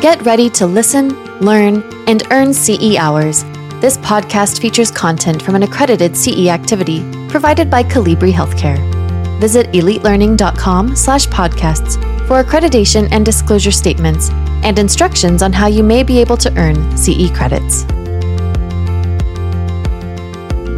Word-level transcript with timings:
Get 0.00 0.22
ready 0.26 0.50
to 0.50 0.66
listen, 0.66 1.08
learn, 1.40 1.82
and 2.06 2.22
earn 2.30 2.52
CE 2.52 2.96
hours. 2.96 3.44
This 3.80 3.96
podcast 3.96 4.60
features 4.60 4.90
content 4.90 5.42
from 5.42 5.54
an 5.54 5.62
accredited 5.62 6.14
CE 6.14 6.48
activity 6.48 7.00
provided 7.28 7.70
by 7.70 7.82
Colibri 7.82 8.30
Healthcare. 8.30 8.78
Visit 9.40 9.72
elitelearning.com 9.72 10.94
slash 10.94 11.26
podcasts 11.28 11.94
for 12.28 12.44
accreditation 12.44 13.08
and 13.10 13.24
disclosure 13.24 13.70
statements 13.70 14.30
and 14.62 14.78
instructions 14.78 15.42
on 15.42 15.52
how 15.52 15.66
you 15.66 15.82
may 15.82 16.02
be 16.02 16.18
able 16.18 16.36
to 16.36 16.54
earn 16.58 16.96
CE 16.96 17.30
credits. 17.30 17.84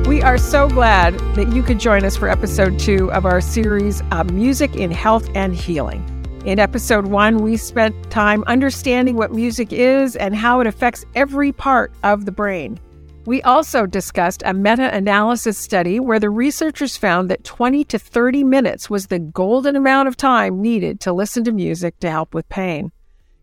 We 0.06 0.22
are 0.22 0.38
so 0.38 0.68
glad 0.68 1.18
that 1.34 1.52
you 1.52 1.64
could 1.64 1.80
join 1.80 2.04
us 2.04 2.16
for 2.16 2.28
episode 2.28 2.78
two 2.78 3.10
of 3.10 3.26
our 3.26 3.40
series 3.40 4.00
of 4.12 4.32
Music 4.32 4.76
in 4.76 4.92
Health 4.92 5.28
and 5.34 5.54
Healing. 5.54 6.17
In 6.44 6.60
episode 6.60 7.06
one, 7.06 7.42
we 7.42 7.56
spent 7.56 8.10
time 8.10 8.44
understanding 8.46 9.16
what 9.16 9.32
music 9.32 9.72
is 9.72 10.14
and 10.14 10.36
how 10.36 10.60
it 10.60 10.66
affects 10.68 11.04
every 11.14 11.50
part 11.50 11.92
of 12.04 12.24
the 12.24 12.32
brain. 12.32 12.78
We 13.26 13.42
also 13.42 13.84
discussed 13.86 14.42
a 14.46 14.54
meta 14.54 14.94
analysis 14.94 15.58
study 15.58 16.00
where 16.00 16.20
the 16.20 16.30
researchers 16.30 16.96
found 16.96 17.28
that 17.28 17.44
20 17.44 17.84
to 17.84 17.98
30 17.98 18.44
minutes 18.44 18.88
was 18.88 19.08
the 19.08 19.18
golden 19.18 19.76
amount 19.76 20.08
of 20.08 20.16
time 20.16 20.62
needed 20.62 21.00
to 21.00 21.12
listen 21.12 21.44
to 21.44 21.52
music 21.52 21.98
to 22.00 22.10
help 22.10 22.32
with 22.32 22.48
pain. 22.48 22.92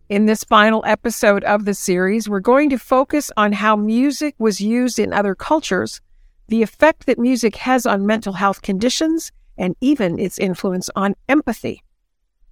In 0.08 0.26
this 0.26 0.44
final 0.44 0.84
episode 0.88 1.44
of 1.44 1.66
the 1.66 1.74
series, 1.74 2.30
we're 2.30 2.40
going 2.40 2.70
to 2.70 2.80
focus 2.80 3.30
on 3.36 3.52
how 3.52 3.76
music 3.76 4.36
was 4.40 4.62
used 4.62 5.00
in 5.00 5.14
other 5.14 5.36
cultures, 5.36 6.00
the 6.48 6.64
effect 6.64 7.06
that 7.08 7.20
music 7.20 7.58
has 7.58 7.86
on 7.86 8.06
mental 8.08 8.34
health 8.34 8.62
conditions, 8.62 9.32
and 9.58 9.76
even 9.82 10.18
its 10.18 10.40
influence 10.40 10.90
on 10.96 11.14
empathy. 11.28 11.84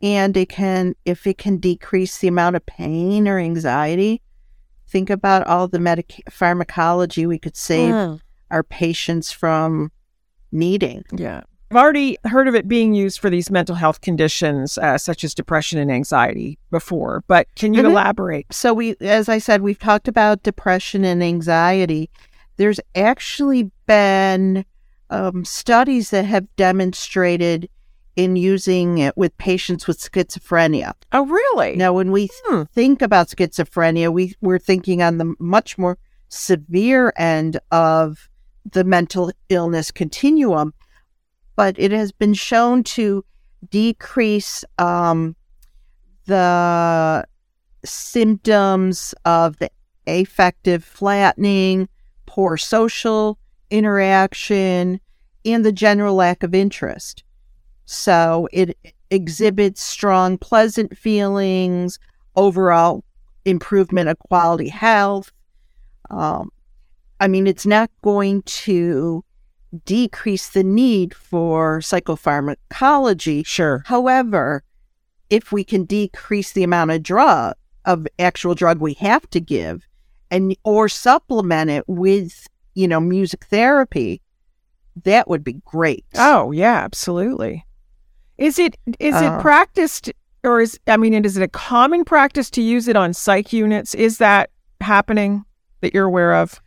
And 0.04 0.36
it 0.38 0.50
can, 0.50 0.96
if 1.06 1.26
it 1.26 1.38
can 1.40 1.58
decrease 1.58 2.18
the 2.20 2.28
amount 2.28 2.58
of 2.58 2.66
pain 2.66 3.28
or 3.28 3.40
anxiety, 3.40 4.22
think 4.88 5.10
about 5.10 5.48
all 5.48 5.68
the 5.70 5.80
medic- 5.80 6.22
pharmacology 6.30 7.26
we 7.26 7.40
could 7.40 7.56
save 7.56 7.94
Mm. 7.94 8.20
our 8.52 8.64
patients 8.64 9.32
from 9.32 9.92
needing. 10.52 11.04
Yeah. 11.14 11.42
I've 11.72 11.78
already 11.78 12.18
heard 12.26 12.48
of 12.48 12.54
it 12.54 12.68
being 12.68 12.94
used 12.94 13.18
for 13.20 13.32
these 13.32 13.50
mental 13.50 13.76
health 13.76 14.02
conditions, 14.02 14.78
uh, 14.78 14.98
such 15.00 15.24
as 15.24 15.34
depression 15.34 15.80
and 15.80 15.90
anxiety, 15.92 16.60
before, 16.70 17.24
but 17.28 17.48
can 17.56 17.74
you 17.74 17.82
Mhm. 17.82 17.86
elaborate? 17.92 18.46
So 18.52 18.74
we, 18.76 18.96
as 19.02 19.28
I 19.30 19.40
said, 19.40 19.62
we've 19.62 19.80
talked 19.80 20.08
about 20.08 20.44
depression 20.44 21.04
and 21.06 21.24
anxiety. 21.24 22.12
There's 22.58 22.80
actually 22.94 23.72
been 23.88 24.66
um, 25.10 25.46
studies 25.46 26.10
that 26.10 26.26
have 26.26 26.48
demonstrated 26.56 27.70
in 28.16 28.36
using 28.36 29.00
it 29.00 29.18
with 29.18 29.36
patients 29.38 29.88
with 29.88 30.00
schizophrenia. 30.00 30.94
Oh, 31.12 31.26
really? 31.26 31.76
Now, 31.76 31.94
when 31.94 32.12
we 32.12 32.30
Hmm. 32.46 32.64
think 32.74 33.02
about 33.02 33.30
schizophrenia, 33.30 34.12
we, 34.14 34.36
we're 34.42 34.60
thinking 34.60 35.02
on 35.02 35.18
the 35.18 35.34
much 35.40 35.78
more 35.78 35.98
severe 36.30 37.14
end 37.16 37.60
of 37.72 38.30
the 38.72 38.84
mental 38.84 39.32
illness 39.50 39.92
continuum, 39.92 40.74
but 41.56 41.76
it 41.78 41.92
has 41.92 42.12
been 42.12 42.34
shown 42.34 42.84
to 42.84 43.26
decrease 43.70 44.64
um, 44.78 45.36
the 46.26 47.26
symptoms 47.84 49.14
of 49.26 49.58
the 49.58 49.70
affective 50.08 50.84
flattening, 50.84 51.90
poor 52.26 52.58
social 52.58 53.38
interaction, 53.70 55.00
and 55.46 55.66
the 55.66 55.72
general 55.72 56.16
lack 56.16 56.44
of 56.44 56.54
interest. 56.56 57.24
So 57.86 58.48
it 58.52 58.78
exhibits 59.10 59.82
strong, 59.82 60.38
pleasant 60.38 60.98
feelings, 60.98 62.00
overall 62.36 63.04
improvement 63.46 64.10
of 64.10 64.18
quality 64.20 64.70
health. 64.70 65.32
Um, 66.10 66.50
I 67.20 67.28
mean, 67.28 67.48
it's 67.48 67.66
not 67.66 67.90
going 68.02 68.42
to 68.44 69.24
decrease 69.86 70.50
the 70.50 70.64
need 70.64 71.14
for 71.14 71.80
psychopharmacology. 71.80 73.46
Sure. 73.46 73.84
However, 73.86 74.64
if 75.30 75.52
we 75.52 75.64
can 75.64 75.86
decrease 75.86 76.52
the 76.52 76.64
amount 76.64 76.92
of 76.92 77.04
drug 77.04 77.56
of 77.86 78.08
actual 78.20 78.56
drug 78.56 78.80
we 78.80 78.94
have 78.94 79.30
to 79.32 79.42
give 79.42 79.86
and 80.32 80.56
or 80.64 80.88
supplement 80.88 81.70
it 81.70 81.84
with, 81.88 82.48
you 82.76 82.88
know, 82.88 83.00
music 83.00 83.46
therapy, 83.46 84.22
that 85.04 85.28
would 85.28 85.44
be 85.44 85.54
great. 85.66 86.06
Oh, 86.16 86.52
yeah, 86.52 86.82
absolutely. 86.84 87.66
Is 88.38 88.60
it 88.60 88.76
is 89.00 89.16
it 89.16 89.24
Uh. 89.24 89.42
practiced 89.42 90.12
or 90.44 90.62
is 90.62 90.80
I 90.88 90.98
mean, 90.98 91.14
is 91.26 91.38
it 91.38 91.44
a 91.44 91.48
common 91.48 92.04
practice 92.06 92.50
to 92.52 92.62
use 92.62 92.88
it 92.88 92.96
on 92.96 93.14
psych 93.14 93.54
units? 93.54 93.94
Is 93.96 94.18
that 94.18 94.50
happening 94.82 95.46
that 95.82 95.94
you're 95.94 96.06
aware 96.06 96.36
of? 96.36 96.60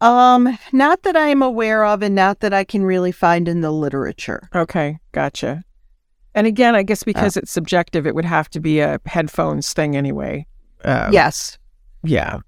Um, 0.00 0.56
not 0.72 1.02
that 1.02 1.16
I'm 1.16 1.42
aware 1.42 1.84
of 1.84 2.02
and 2.02 2.14
not 2.14 2.40
that 2.40 2.54
I 2.54 2.62
can 2.64 2.84
really 2.84 3.10
find 3.10 3.48
in 3.48 3.62
the 3.62 3.72
literature. 3.72 4.48
Okay, 4.54 4.98
gotcha. 5.12 5.64
And 6.34 6.46
again, 6.46 6.76
I 6.76 6.84
guess 6.84 7.02
because 7.02 7.36
it's 7.36 7.50
subjective, 7.50 8.06
it 8.06 8.14
would 8.14 8.24
have 8.24 8.48
to 8.50 8.60
be 8.60 8.78
a 8.78 9.00
headphones 9.06 9.72
thing 9.72 9.96
anyway. 9.96 10.46
Um, 10.84 11.12
yes. 11.12 11.58
Yeah. 12.04 12.38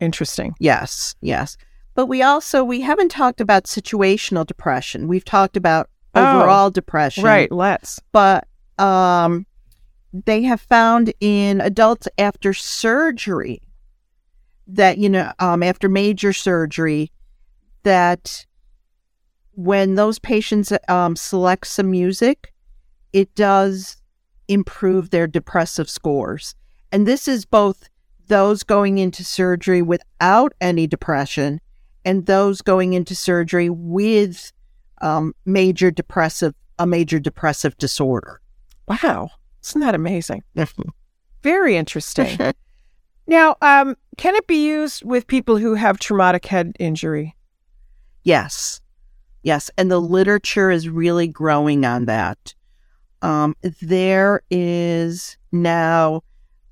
Interesting. 0.00 0.54
Yes, 0.60 1.16
yes. 1.20 1.56
But 1.96 2.06
we 2.06 2.22
also 2.22 2.62
we 2.62 2.80
haven't 2.82 3.08
talked 3.10 3.40
about 3.40 3.64
situational 3.64 4.46
depression. 4.46 5.08
We've 5.08 5.24
talked 5.24 5.56
about 5.56 5.90
Oh, 6.18 6.40
overall 6.40 6.70
depression. 6.70 7.24
Right. 7.24 7.50
Let's. 7.50 8.00
But 8.12 8.46
um 8.78 9.46
they 10.12 10.42
have 10.42 10.60
found 10.60 11.12
in 11.20 11.60
adults 11.60 12.08
after 12.16 12.54
surgery 12.54 13.60
that 14.66 14.98
you 14.98 15.08
know 15.08 15.32
um 15.38 15.62
after 15.62 15.88
major 15.88 16.32
surgery 16.32 17.10
that 17.82 18.46
when 19.54 19.96
those 19.96 20.18
patients 20.18 20.72
um 20.88 21.16
select 21.16 21.66
some 21.66 21.90
music 21.90 22.52
it 23.12 23.34
does 23.34 23.96
improve 24.48 25.10
their 25.10 25.26
depressive 25.26 25.88
scores. 25.88 26.54
And 26.90 27.06
this 27.06 27.28
is 27.28 27.44
both 27.44 27.88
those 28.28 28.62
going 28.62 28.98
into 28.98 29.24
surgery 29.24 29.82
without 29.82 30.52
any 30.60 30.86
depression 30.86 31.60
and 32.04 32.26
those 32.26 32.62
going 32.62 32.92
into 32.94 33.14
surgery 33.14 33.68
with 33.70 34.52
um, 35.00 35.34
major 35.44 35.90
depressive 35.90 36.54
a 36.78 36.86
major 36.86 37.18
depressive 37.18 37.76
disorder. 37.78 38.40
Wow. 38.86 39.30
Isn't 39.64 39.80
that 39.80 39.94
amazing? 39.96 40.44
Very 41.42 41.76
interesting. 41.76 42.38
now, 43.26 43.56
um, 43.60 43.96
can 44.16 44.34
it 44.36 44.46
be 44.46 44.64
used 44.66 45.04
with 45.04 45.26
people 45.26 45.56
who 45.56 45.74
have 45.74 45.98
traumatic 45.98 46.46
head 46.46 46.76
injury? 46.78 47.34
yes, 48.24 48.80
yes, 49.42 49.70
and 49.78 49.90
the 49.90 50.00
literature 50.00 50.70
is 50.70 50.88
really 50.88 51.26
growing 51.26 51.86
on 51.86 52.04
that. 52.04 52.54
Um, 53.22 53.56
there 53.80 54.42
is 54.50 55.38
now 55.50 56.22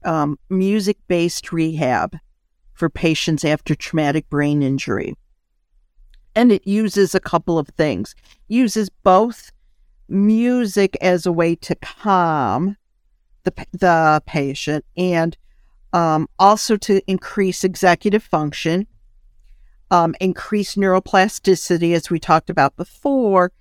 um, 0.05 0.39
music 0.51 0.99
based 1.09 1.53
rehab 1.53 2.17
for 2.75 2.91
patients 2.91 3.43
after 3.43 3.75
traumatic 3.75 4.29
brain 4.29 4.63
injury. 4.63 5.15
And 6.37 6.53
it 6.53 6.67
uses 6.67 7.15
a 7.15 7.21
couple 7.21 7.59
of 7.59 7.69
things. 7.69 8.15
Uses 8.47 8.91
both 8.91 9.51
music 10.09 10.97
as 11.01 11.27
a 11.27 11.33
way 11.33 11.57
to 11.57 11.75
calm 11.75 12.77
the 13.43 13.67
the 13.73 14.23
patient 14.27 14.85
and 14.97 15.37
um, 15.93 16.29
also 16.39 16.77
to 16.77 17.01
increase 17.11 17.65
executive 17.65 18.23
function, 18.23 18.87
um, 19.91 20.15
increase 20.21 20.75
neuroplasticity, 20.75 21.95
as 21.95 22.11
we 22.11 22.19
talked 22.19 22.51
about 22.51 22.77
before, 22.77 23.53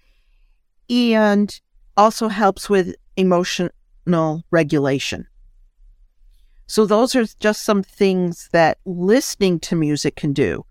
and 0.89 1.61
also 1.95 2.27
helps 2.27 2.69
with 2.69 2.95
emotional 3.15 4.43
regulation. 4.51 5.27
So, 6.67 6.85
those 6.85 7.16
are 7.16 7.25
just 7.39 7.63
some 7.63 7.83
things 7.83 8.49
that 8.51 8.79
listening 8.85 9.59
to 9.61 9.75
music 9.75 10.16
can 10.16 10.33
do. 10.33 10.66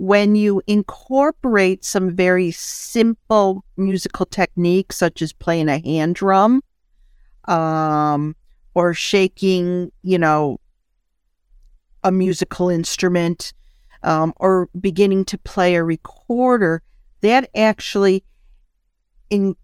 When 0.00 0.34
you 0.34 0.62
incorporate 0.66 1.84
some 1.84 2.16
very 2.16 2.52
simple 2.52 3.66
musical 3.76 4.24
techniques, 4.24 4.96
such 4.96 5.20
as 5.20 5.34
playing 5.34 5.68
a 5.68 5.78
hand 5.78 6.14
drum 6.14 6.62
um, 7.44 8.34
or 8.72 8.94
shaking, 8.94 9.92
you 10.00 10.16
know, 10.16 10.58
a 12.02 12.10
musical 12.10 12.70
instrument 12.70 13.52
um, 14.02 14.32
or 14.36 14.70
beginning 14.80 15.26
to 15.26 15.36
play 15.36 15.74
a 15.74 15.84
recorder, 15.84 16.82
that 17.20 17.50
actually 17.54 18.24
in, 19.28 19.54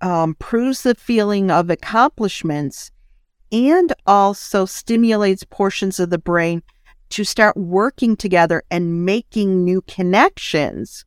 um, 0.00 0.30
improves 0.30 0.82
the 0.82 0.96
feeling 0.96 1.52
of 1.52 1.70
accomplishments 1.70 2.90
and 3.52 3.92
also 4.08 4.64
stimulates 4.64 5.44
portions 5.44 6.00
of 6.00 6.10
the 6.10 6.18
brain 6.18 6.64
to 7.12 7.24
start 7.24 7.56
working 7.56 8.16
together 8.16 8.62
and 8.70 9.04
making 9.04 9.64
new 9.64 9.82
connections 9.82 11.04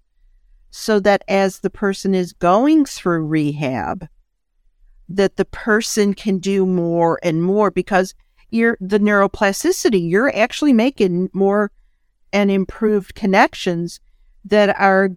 so 0.70 1.00
that 1.00 1.24
as 1.28 1.60
the 1.60 1.70
person 1.70 2.16
is 2.16 2.34
going 2.34 2.86
through 2.86 3.26
rehab 3.26 4.08
that 5.10 5.36
the 5.36 5.46
person 5.46 6.14
can 6.14 6.40
do 6.40 6.66
more 6.66 7.20
and 7.24 7.44
more 7.44 7.70
because 7.70 8.14
you're 8.50 8.78
the 8.80 9.00
neuroplasticity. 9.00 10.10
You're 10.10 10.36
actually 10.36 10.74
making 10.74 11.30
more 11.34 11.72
and 12.34 12.50
improved 12.50 13.16
connections 13.16 14.00
that 14.46 14.78
are 14.80 15.12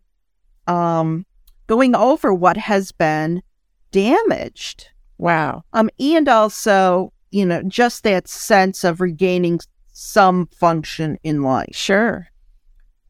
um, 0.67 1.25
going 1.67 1.95
over 1.95 2.35
what 2.35 2.57
has 2.57 2.93
been 2.93 3.43
damaged. 3.91 4.89
Wow. 5.19 5.65
Um, 5.73 5.91
and 5.99 6.29
also, 6.29 7.13
you 7.31 7.45
know, 7.45 7.63
just 7.63 8.03
that 8.05 8.29
sense 8.29 8.85
of 8.85 9.01
regaining 9.01 9.61
some 10.01 10.47
function 10.47 11.19
in 11.25 11.43
life. 11.43 11.75
Sure. 11.75 12.29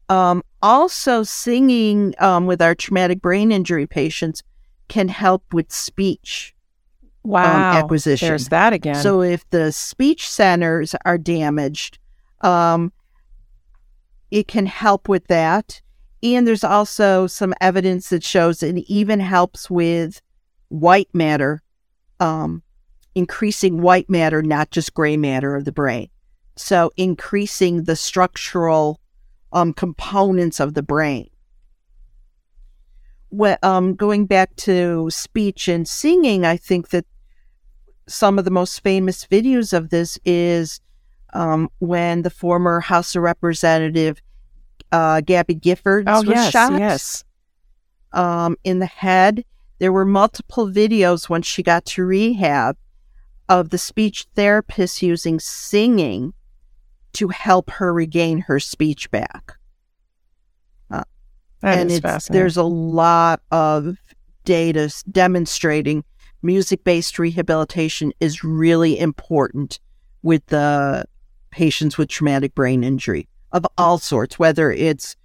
Um, 0.09 0.41
also, 0.63 1.21
singing 1.21 2.15
um, 2.17 2.47
with 2.47 2.63
our 2.63 2.73
traumatic 2.73 3.21
brain 3.21 3.51
injury 3.51 3.85
patients 3.85 4.41
can 4.87 5.07
help 5.07 5.43
with 5.53 5.71
speech 5.71 6.55
Wow. 7.23 7.77
acquisition. 7.77 8.27
There's 8.27 8.47
that 8.47 8.73
again. 8.73 8.95
So, 8.95 9.21
if 9.21 9.47
the 9.51 9.71
speech 9.71 10.27
centers 10.27 10.95
are 11.05 11.19
damaged, 11.19 11.99
um, 12.41 12.91
it 14.31 14.47
can 14.47 14.65
help 14.65 15.07
with 15.07 15.27
that. 15.27 15.81
And 16.23 16.47
there's 16.47 16.63
also 16.63 17.27
some 17.27 17.53
evidence 17.61 18.09
that 18.09 18.23
shows 18.23 18.63
it 18.63 18.77
even 18.89 19.19
helps 19.19 19.69
with 19.69 20.21
white 20.69 21.09
matter, 21.13 21.61
um, 22.19 22.63
increasing 23.13 23.79
white 23.79 24.09
matter, 24.09 24.41
not 24.41 24.71
just 24.71 24.95
gray 24.95 25.17
matter 25.17 25.55
of 25.55 25.65
the 25.65 25.71
brain. 25.71 26.09
So, 26.61 26.91
increasing 26.97 27.85
the 27.85 27.95
structural 27.95 28.99
um, 29.53 29.71
components 29.71 30.59
of 30.59 30.73
the 30.73 30.83
brain. 30.83 31.29
Well, 33.31 33.57
um, 33.63 33.95
going 33.95 34.25
back 34.25 34.53
to 34.57 35.09
speech 35.09 35.69
and 35.69 35.87
singing, 35.87 36.45
I 36.45 36.57
think 36.57 36.89
that 36.89 37.05
some 38.09 38.37
of 38.37 38.43
the 38.43 38.51
most 38.51 38.83
famous 38.83 39.25
videos 39.25 39.71
of 39.71 39.89
this 39.89 40.19
is 40.25 40.81
um, 41.33 41.69
when 41.79 42.23
the 42.23 42.29
former 42.29 42.81
House 42.81 43.15
of 43.15 43.23
Representative 43.23 44.21
uh, 44.91 45.21
Gabby 45.21 45.55
Giffords 45.55 46.03
oh, 46.07 46.23
was 46.23 46.29
yes. 46.29 46.51
shot 46.51 46.77
Yes. 46.77 47.23
um, 48.11 48.57
in 48.65 48.79
the 48.79 48.85
head. 48.85 49.45
There 49.77 49.93
were 49.93 50.05
multiple 50.05 50.67
videos 50.67 51.29
when 51.29 51.41
she 51.41 51.63
got 51.63 51.85
to 51.85 52.03
rehab 52.03 52.75
of 53.47 53.69
the 53.69 53.77
speech 53.77 54.27
therapist 54.35 55.01
using 55.01 55.39
singing 55.39 56.33
to 57.13 57.29
help 57.29 57.69
her 57.71 57.93
regain 57.93 58.39
her 58.41 58.59
speech 58.59 59.09
back. 59.11 59.55
That 61.61 61.77
and 61.77 61.91
it's, 61.91 62.27
there's 62.29 62.57
a 62.57 62.63
lot 62.63 63.41
of 63.51 63.97
data 64.45 64.91
demonstrating 65.11 66.03
music 66.41 66.83
based 66.83 67.19
rehabilitation 67.19 68.13
is 68.19 68.43
really 68.43 68.97
important 68.97 69.79
with 70.21 70.45
the 70.47 71.05
patients 71.51 71.97
with 71.97 72.07
traumatic 72.07 72.55
brain 72.55 72.83
injury 72.83 73.27
of 73.51 73.65
all 73.77 73.97
sorts, 73.97 74.39
whether 74.39 74.71
it's 74.71 75.15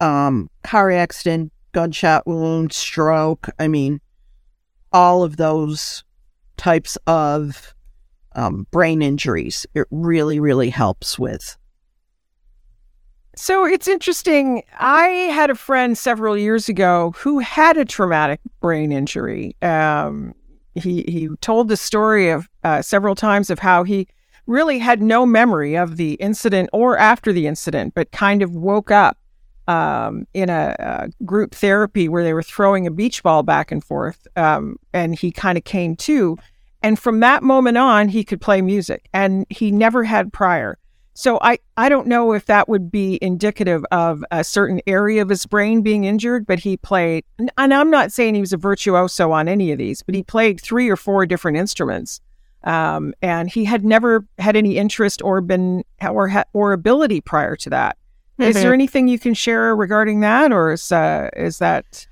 um, 0.00 0.50
car 0.64 0.90
accident, 0.90 1.52
gunshot 1.72 2.26
wound, 2.26 2.72
stroke. 2.72 3.48
I 3.58 3.68
mean, 3.68 4.00
all 4.92 5.22
of 5.22 5.36
those 5.36 6.04
types 6.56 6.98
of 7.06 7.74
um, 8.34 8.66
brain 8.70 9.02
injuries. 9.02 9.66
It 9.74 9.86
really, 9.90 10.40
really 10.40 10.70
helps 10.70 11.18
with. 11.18 11.56
So 13.36 13.64
it's 13.64 13.88
interesting. 13.88 14.62
I 14.78 15.06
had 15.06 15.50
a 15.50 15.54
friend 15.54 15.96
several 15.96 16.36
years 16.36 16.68
ago 16.68 17.14
who 17.16 17.38
had 17.38 17.76
a 17.76 17.84
traumatic 17.84 18.40
brain 18.60 18.92
injury. 18.92 19.56
Um, 19.62 20.34
he 20.74 21.04
he 21.08 21.28
told 21.40 21.68
the 21.68 21.76
story 21.76 22.30
of 22.30 22.48
uh, 22.64 22.82
several 22.82 23.14
times 23.14 23.50
of 23.50 23.58
how 23.58 23.82
he 23.82 24.08
really 24.46 24.78
had 24.78 25.00
no 25.00 25.24
memory 25.24 25.76
of 25.76 25.96
the 25.96 26.14
incident 26.14 26.68
or 26.72 26.98
after 26.98 27.32
the 27.32 27.46
incident, 27.46 27.94
but 27.94 28.10
kind 28.12 28.42
of 28.42 28.54
woke 28.54 28.90
up 28.90 29.16
um, 29.68 30.26
in 30.34 30.50
a, 30.50 30.74
a 30.78 31.24
group 31.24 31.54
therapy 31.54 32.08
where 32.08 32.24
they 32.24 32.34
were 32.34 32.42
throwing 32.42 32.86
a 32.86 32.90
beach 32.90 33.22
ball 33.22 33.42
back 33.42 33.70
and 33.70 33.84
forth, 33.84 34.26
um, 34.36 34.76
and 34.92 35.18
he 35.18 35.30
kind 35.30 35.56
of 35.56 35.64
came 35.64 35.96
to. 35.96 36.36
And 36.82 36.98
from 36.98 37.20
that 37.20 37.42
moment 37.42 37.76
on, 37.76 38.08
he 38.08 38.24
could 38.24 38.40
play 38.40 38.62
music, 38.62 39.08
and 39.12 39.46
he 39.50 39.70
never 39.70 40.04
had 40.04 40.32
prior. 40.32 40.78
So 41.12 41.38
I, 41.42 41.58
I 41.76 41.88
don't 41.88 42.06
know 42.06 42.32
if 42.32 42.46
that 42.46 42.68
would 42.68 42.90
be 42.90 43.18
indicative 43.20 43.84
of 43.90 44.24
a 44.30 44.42
certain 44.42 44.80
area 44.86 45.20
of 45.20 45.28
his 45.28 45.44
brain 45.44 45.82
being 45.82 46.04
injured, 46.04 46.46
but 46.46 46.60
he 46.60 46.76
played, 46.76 47.24
and 47.38 47.74
I'm 47.74 47.90
not 47.90 48.12
saying 48.12 48.34
he 48.34 48.40
was 48.40 48.52
a 48.52 48.56
virtuoso 48.56 49.30
on 49.32 49.48
any 49.48 49.72
of 49.72 49.78
these, 49.78 50.02
but 50.02 50.14
he 50.14 50.22
played 50.22 50.60
three 50.60 50.88
or 50.88 50.96
four 50.96 51.26
different 51.26 51.58
instruments. 51.58 52.20
Um, 52.62 53.14
and 53.20 53.50
he 53.50 53.64
had 53.64 53.84
never 53.84 54.26
had 54.38 54.54
any 54.54 54.76
interest 54.76 55.22
or 55.22 55.40
been 55.40 55.82
or 56.02 56.44
or 56.52 56.72
ability 56.72 57.20
prior 57.22 57.56
to 57.56 57.70
that. 57.70 57.96
Is 58.38 58.54
there 58.54 58.74
anything 58.74 59.08
you 59.08 59.18
can 59.18 59.34
share 59.34 59.74
regarding 59.76 60.20
that, 60.20 60.52
or 60.52 60.72
is 60.72 60.92
uh, 60.92 61.28
is 61.36 61.58
that 61.58 62.06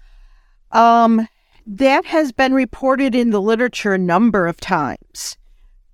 Um, 0.72 1.28
that 1.70 2.06
has 2.06 2.32
been 2.32 2.54
reported 2.54 3.14
in 3.14 3.30
the 3.30 3.40
literature 3.42 3.92
a 3.92 3.98
number 3.98 4.46
of 4.46 4.56
times. 4.58 5.36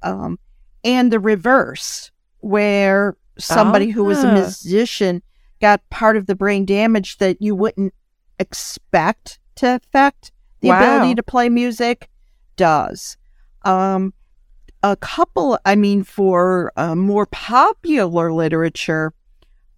Um, 0.02 0.38
and 0.84 1.12
the 1.12 1.18
reverse, 1.18 2.10
where 2.40 3.16
somebody 3.38 3.90
who 3.90 4.04
was 4.04 4.22
a 4.22 4.28
Ah. 4.28 4.34
musician 4.34 5.20
got 5.60 5.82
part 5.90 6.16
of 6.16 6.26
the 6.26 6.34
brain 6.36 6.64
damage 6.64 7.18
that 7.18 7.40
you 7.42 7.54
wouldn't 7.56 7.92
expect 8.38 9.40
to 9.56 9.74
affect 9.76 10.30
the 10.60 10.68
Wow. 10.68 10.78
ability 10.78 11.14
to 11.16 11.22
play 11.22 11.48
music 11.48 12.08
does. 12.56 13.16
Um, 13.62 14.14
a 14.82 14.94
couple, 14.96 15.58
I 15.64 15.74
mean, 15.74 16.04
for 16.04 16.70
uh, 16.76 16.94
more 16.94 17.26
popular 17.26 18.32
literature, 18.32 19.12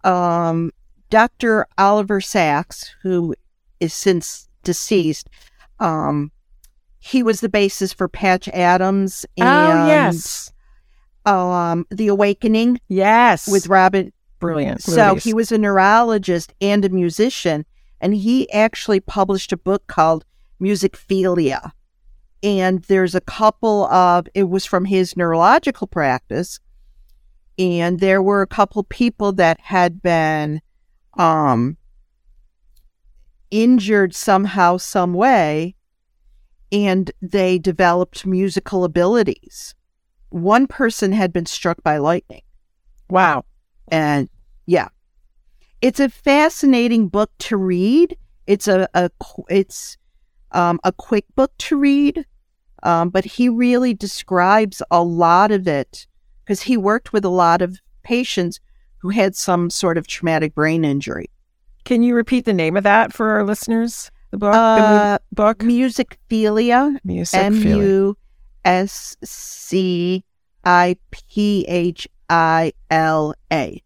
um, 0.03 0.71
Dr. 1.09 1.65
Oliver 1.77 2.19
Sacks, 2.21 2.93
who 3.01 3.33
is 3.79 3.93
since 3.93 4.49
deceased, 4.63 5.29
um, 5.79 6.31
he 6.99 7.23
was 7.23 7.41
the 7.41 7.49
basis 7.49 7.93
for 7.93 8.07
Patch 8.07 8.47
Adams 8.49 9.25
and 9.37 9.47
oh 9.47 9.87
yes, 9.87 10.51
um, 11.25 11.85
The 11.91 12.07
Awakening 12.07 12.79
yes, 12.87 13.47
with 13.47 13.67
Robin. 13.67 14.11
brilliant. 14.39 14.81
So 14.81 15.09
movies. 15.09 15.23
he 15.23 15.33
was 15.33 15.51
a 15.51 15.57
neurologist 15.57 16.53
and 16.61 16.83
a 16.85 16.89
musician, 16.89 17.65
and 18.01 18.13
he 18.13 18.51
actually 18.51 18.99
published 18.99 19.51
a 19.51 19.57
book 19.57 19.87
called 19.87 20.25
Musicophilia. 20.61 21.71
And 22.43 22.83
there's 22.83 23.15
a 23.15 23.21
couple 23.21 23.85
of, 23.87 24.27
it 24.33 24.43
was 24.43 24.65
from 24.65 24.85
his 24.85 25.17
neurological 25.17 25.87
practice, 25.87 26.59
and 27.57 27.99
there 27.99 28.21
were 28.21 28.41
a 28.41 28.47
couple 28.47 28.83
people 28.83 29.31
that 29.33 29.59
had 29.59 30.01
been 30.01 30.61
um, 31.17 31.77
injured 33.49 34.13
somehow, 34.13 34.77
some 34.77 35.13
way, 35.13 35.75
and 36.71 37.11
they 37.21 37.57
developed 37.57 38.25
musical 38.25 38.83
abilities. 38.83 39.73
One 40.29 40.67
person 40.67 41.11
had 41.11 41.31
been 41.31 41.45
struck 41.45 41.81
by 41.83 41.97
lightning. 41.97 42.41
wow. 43.09 43.45
And 43.89 44.29
yeah, 44.65 44.89
it's 45.81 45.99
a 45.99 46.09
fascinating 46.09 47.07
book 47.07 47.31
to 47.39 47.57
read. 47.57 48.17
It's 48.47 48.67
a, 48.67 48.89
a 48.93 49.09
it's 49.49 49.97
um, 50.51 50.79
a 50.83 50.91
quick 50.91 51.25
book 51.35 51.51
to 51.59 51.77
read, 51.77 52.25
um, 52.83 53.09
but 53.09 53.25
he 53.25 53.47
really 53.47 53.93
describes 53.93 54.81
a 54.91 55.03
lot 55.03 55.51
of 55.51 55.67
it 55.67 56.07
because 56.43 56.61
he 56.61 56.77
worked 56.77 57.13
with 57.13 57.23
a 57.23 57.29
lot 57.29 57.61
of 57.61 57.79
patients 58.03 58.59
who 58.97 59.09
had 59.09 59.35
some 59.35 59.69
sort 59.69 59.97
of 59.97 60.07
traumatic 60.07 60.55
brain 60.55 60.83
injury. 60.83 61.29
Can 61.85 62.03
you 62.03 62.15
repeat 62.15 62.45
the 62.45 62.53
name 62.53 62.75
of 62.75 62.83
that 62.83 63.13
for 63.13 63.29
our 63.31 63.43
listeners? 63.43 64.11
The 64.31 64.37
book, 64.37 64.51
the 64.53 64.57
Uh, 64.59 65.17
mo- 65.21 65.25
book, 65.31 65.59
Musicophilia, 65.59 66.97
music, 67.03 67.39
M 67.39 67.61
feeling. 67.61 67.81
U 67.87 68.17
S 68.65 69.15
C 69.23 70.23
I 70.63 70.97
P 71.11 71.65
H 71.67 72.07
I 72.29 72.73
L 72.89 73.33
A. 73.51 73.81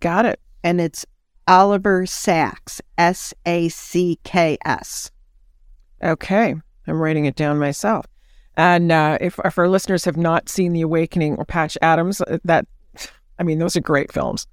Got 0.00 0.26
it. 0.26 0.40
and 0.64 0.80
it's 0.80 1.06
Oliver 1.48 2.06
Sacks, 2.06 2.80
S 2.98 3.32
A 3.46 3.68
C 3.68 4.18
K 4.24 4.58
S. 4.64 5.12
Okay, 6.02 6.54
I'm 6.88 7.00
writing 7.00 7.24
it 7.26 7.36
down 7.36 7.58
myself. 7.58 8.04
And 8.56 8.90
uh, 8.90 9.18
if, 9.20 9.38
if 9.44 9.56
our 9.58 9.68
listeners 9.68 10.04
have 10.06 10.16
not 10.16 10.48
seen 10.48 10.72
The 10.72 10.80
Awakening 10.80 11.36
or 11.36 11.44
Patch 11.44 11.78
Adams, 11.82 12.20
uh, 12.20 12.38
that 12.44 12.66
I 13.38 13.42
mean, 13.44 13.58
those 13.60 13.76
are 13.76 13.80
great 13.80 14.10
films. 14.12 14.46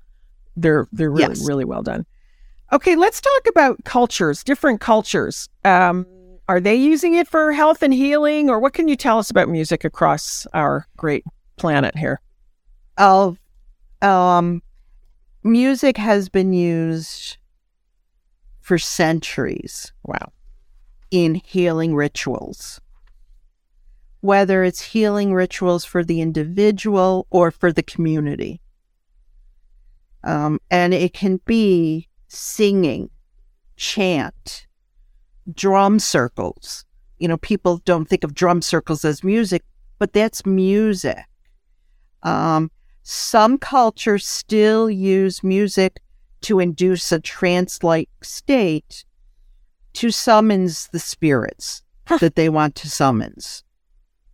They're 0.56 0.88
they're 0.92 1.10
really 1.10 1.30
Yes. 1.34 1.48
really 1.48 1.66
well 1.66 1.82
done. 1.82 2.06
Okay, 2.74 2.96
let's 2.96 3.22
talk 3.22 3.48
about 3.48 3.84
cultures, 3.86 4.44
different 4.44 4.82
cultures. 4.82 5.48
Um, 5.64 6.08
are 6.50 6.60
they 6.60 6.74
using 6.74 7.14
it 7.14 7.28
for 7.28 7.52
health 7.52 7.84
and 7.84 7.94
healing, 7.94 8.50
or 8.50 8.60
what 8.60 8.74
can 8.74 8.88
you 8.88 8.96
tell 8.96 9.20
us 9.20 9.30
about 9.30 9.48
music 9.48 9.84
across 9.84 10.48
our 10.54 10.88
great 10.98 11.24
planet 11.56 11.96
here? 11.96 12.20
Of 12.98 13.38
um, 14.02 14.64
music 15.44 15.98
has 15.98 16.30
been 16.30 16.52
used 16.52 17.38
for 18.60 18.80
centuries 18.80 19.94
Wow. 20.04 20.32
in 21.12 21.36
healing 21.36 21.94
rituals. 21.96 22.80
whether 24.22 24.64
it's 24.64 24.82
healing 24.82 25.34
rituals 25.34 25.84
for 25.84 26.02
the 26.02 26.22
individual 26.22 27.28
or 27.30 27.52
for 27.52 27.74
the 27.74 27.84
community. 27.84 28.62
Um, 30.24 30.62
and 30.72 30.94
it 30.94 31.14
can 31.14 31.42
be 31.46 32.08
singing, 32.34 33.10
chant, 33.76 34.68
drum 35.54 36.00
circles. 36.00 36.86
You 37.20 37.28
know, 37.28 37.38
people 37.38 37.78
don't 37.86 38.06
think 38.06 38.24
of 38.24 38.34
drum 38.34 38.62
circles 38.62 39.06
as 39.06 39.24
music, 39.24 39.64
but 40.00 40.14
that's 40.14 40.46
music. 40.46 41.26
Um, 42.24 42.72
some 43.04 43.58
cultures 43.58 44.26
still 44.26 44.90
use 44.90 45.44
music 45.44 46.02
to 46.42 46.60
induce 46.60 47.12
a 47.12 47.20
trance 47.20 47.84
like 47.84 48.10
state 48.22 49.06
to 49.94 50.10
summons 50.10 50.90
the 50.92 51.00
spirits 51.00 51.84
that 52.20 52.36
they 52.36 52.50
want 52.50 52.76
to 52.76 52.90
summons. 52.90 53.64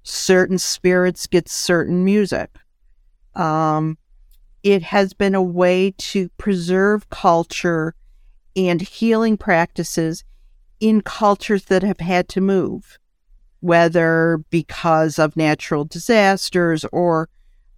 Certain 0.03 0.57
spirits 0.57 1.27
get 1.27 1.49
certain 1.49 2.03
music. 2.05 2.49
Um, 3.35 3.97
it 4.63 4.81
has 4.83 5.13
been 5.13 5.35
a 5.35 5.41
way 5.41 5.93
to 5.97 6.29
preserve 6.37 7.09
culture 7.09 7.95
and 8.55 8.81
healing 8.81 9.37
practices 9.37 10.23
in 10.79 11.01
cultures 11.01 11.65
that 11.65 11.83
have 11.83 11.99
had 11.99 12.27
to 12.29 12.41
move, 12.41 12.97
whether 13.59 14.43
because 14.49 15.19
of 15.19 15.37
natural 15.37 15.85
disasters 15.85 16.85
or 16.91 17.29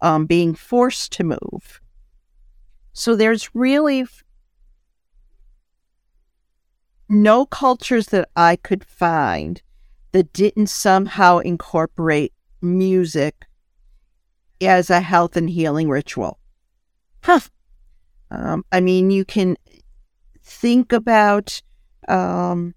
um, 0.01 0.25
being 0.25 0.53
forced 0.55 1.11
to 1.13 1.23
move. 1.23 1.81
So 2.93 3.15
there's 3.15 3.53
really 3.55 4.05
no 7.07 7.45
cultures 7.45 8.07
that 8.07 8.29
I 8.35 8.55
could 8.55 8.83
find 8.83 9.61
that 10.11 10.33
didn't 10.33 10.67
somehow 10.67 11.39
incorporate 11.39 12.33
music 12.61 13.45
as 14.61 14.89
a 14.89 15.01
health 15.01 15.35
and 15.35 15.49
healing 15.49 15.89
ritual. 15.89 16.40
Huh. 17.23 17.39
Um, 18.29 18.65
I 18.71 18.79
mean, 18.79 19.11
you 19.11 19.25
can 19.25 19.57
think 20.43 20.91
about 20.91 21.61
um, 22.07 22.73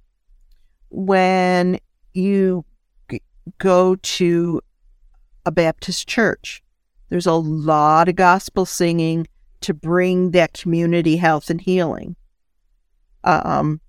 when 0.90 1.78
you 2.12 2.64
g- 3.10 3.22
go 3.58 3.96
to 3.96 4.60
a 5.46 5.50
Baptist 5.50 6.08
church. 6.08 6.62
There's 7.08 7.26
a 7.26 7.32
lot 7.34 8.08
of 8.08 8.16
gospel 8.16 8.66
singing 8.66 9.26
to 9.60 9.74
bring 9.74 10.32
that 10.32 10.52
community 10.54 11.16
health 11.16 11.50
and 11.50 11.60
healing. 11.60 12.16
Um, 13.22 13.80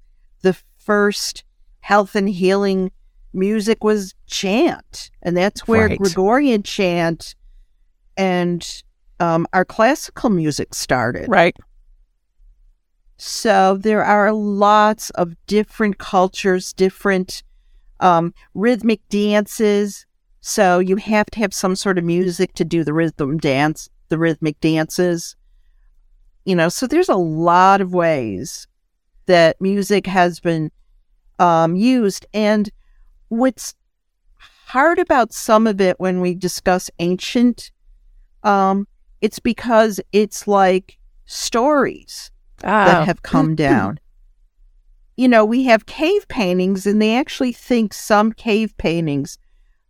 the 0.41 0.55
first 0.77 1.43
health 1.81 2.15
and 2.15 2.29
healing 2.29 2.91
music 3.33 3.83
was 3.83 4.13
chant, 4.27 5.09
and 5.21 5.35
that's 5.35 5.67
where 5.67 5.87
Right. 5.87 5.99
Gregorian 5.99 6.63
chant 6.63 7.35
and 8.15 8.83
um, 9.19 9.47
our 9.53 9.65
classical 9.65 10.29
music 10.29 10.73
started. 10.73 11.27
Right. 11.29 11.55
So 13.17 13.77
there 13.77 14.03
are 14.03 14.33
lots 14.33 15.09
of 15.11 15.35
different 15.47 15.97
cultures, 15.97 16.73
different 16.73 17.43
um, 17.99 18.33
rhythmic 18.53 19.01
dances. 19.09 20.05
So 20.41 20.79
you 20.79 20.97
have 20.97 21.27
to 21.27 21.39
have 21.39 21.53
some 21.53 21.75
sort 21.75 21.97
of 21.97 22.03
music 22.03 22.53
to 22.55 22.65
do 22.65 22.83
the 22.83 22.93
rhythm 22.93 23.37
dance, 23.37 23.89
the 24.09 24.17
rhythmic 24.17 24.59
dances. 24.59 25.35
You 26.43 26.55
know, 26.55 26.69
so 26.69 26.87
there's 26.87 27.09
a 27.09 27.15
lot 27.15 27.81
of 27.81 27.93
ways 27.93 28.67
that 29.25 29.59
music 29.59 30.05
has 30.07 30.39
been 30.39 30.71
um, 31.39 31.75
used. 31.75 32.25
And 32.33 32.69
what's 33.29 33.73
hard 34.67 34.99
about 34.99 35.33
some 35.33 35.67
of 35.67 35.79
it 35.79 35.99
when 35.99 36.21
we 36.21 36.35
discuss 36.35 36.89
ancient, 36.99 37.71
um, 38.43 38.87
it's 39.25 39.39
because 39.39 39.99
it's 40.11 40.47
like 40.47 40.97
stories 41.25 42.31
Ah, 42.63 42.85
that 42.85 43.05
have 43.07 43.21
come 43.23 43.55
down. 43.67 43.99
You 45.17 45.27
know, 45.27 45.43
we 45.45 45.63
have 45.63 45.85
cave 45.85 46.27
paintings, 46.27 46.85
and 46.85 47.01
they 47.01 47.15
actually 47.17 47.53
think 47.53 47.93
some 47.93 48.31
cave 48.33 48.75
paintings 48.77 49.37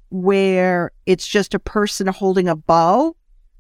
where 0.09 0.91
it's 1.05 1.27
just 1.27 1.53
a 1.53 1.59
person 1.59 2.07
holding 2.07 2.47
a 2.47 2.55
bow, 2.55 3.15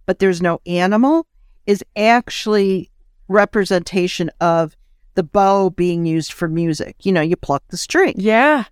but 0.05 0.19
there's 0.19 0.41
no 0.41 0.59
animal, 0.65 1.25
is 1.65 1.83
actually 1.97 2.91
representation 3.27 4.29
of 4.39 4.75
the 5.15 5.23
bow 5.23 5.69
being 5.71 6.05
used 6.05 6.31
for 6.31 6.47
music. 6.47 6.95
You 7.05 7.11
know, 7.11 7.21
you 7.21 7.35
pluck 7.35 7.63
the 7.69 7.77
string. 7.77 8.13
yeah. 8.17 8.65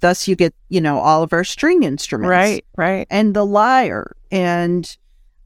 Thus, 0.00 0.26
you 0.28 0.34
get, 0.34 0.54
you 0.70 0.80
know, 0.80 0.98
all 0.98 1.22
of 1.22 1.32
our 1.34 1.44
string 1.44 1.82
instruments 1.82 2.30
Right. 2.30 2.64
Right. 2.76 3.06
and 3.10 3.34
the 3.34 3.44
lyre 3.44 4.16
and 4.30 4.96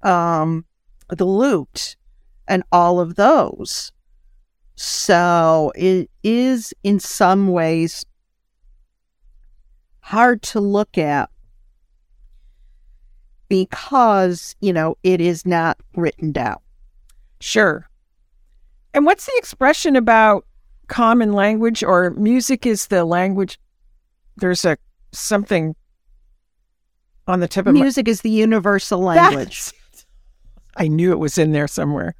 um, 0.04 0.64
the 1.08 1.24
lute 1.24 1.96
and 2.46 2.62
all 2.70 3.00
of 3.00 3.16
those. 3.16 3.92
So 4.76 5.72
it 5.74 6.10
is 6.22 6.74
in 6.82 7.00
some 7.00 7.48
ways 7.48 8.04
hard 10.00 10.42
to 10.42 10.60
look 10.60 10.98
at 10.98 11.30
because, 13.48 14.54
you 14.60 14.72
know, 14.72 14.96
it 15.02 15.20
is 15.20 15.46
not 15.46 15.78
written 15.96 16.32
down. 16.32 16.56
Sure. 17.40 17.88
And 18.92 19.06
what's 19.06 19.26
the 19.26 19.34
expression 19.36 19.96
about 19.96 20.44
common 20.88 21.32
language 21.32 21.82
or 21.82 22.10
music 22.10 22.66
is 22.66 22.88
the 22.88 23.04
language? 23.04 23.58
There's 24.36 24.64
a 24.64 24.76
something 25.12 25.74
on 27.26 27.40
the 27.40 27.48
tip 27.48 27.66
of 27.66 27.74
Music 27.74 28.08
is 28.08 28.20
the 28.20 28.30
universal 28.30 28.98
language. 29.00 29.70
That's- 29.70 29.72
I 30.76 30.88
knew 30.88 31.12
it 31.12 31.18
was 31.18 31.38
in 31.38 31.52
there 31.52 31.68
somewhere. 31.68 32.14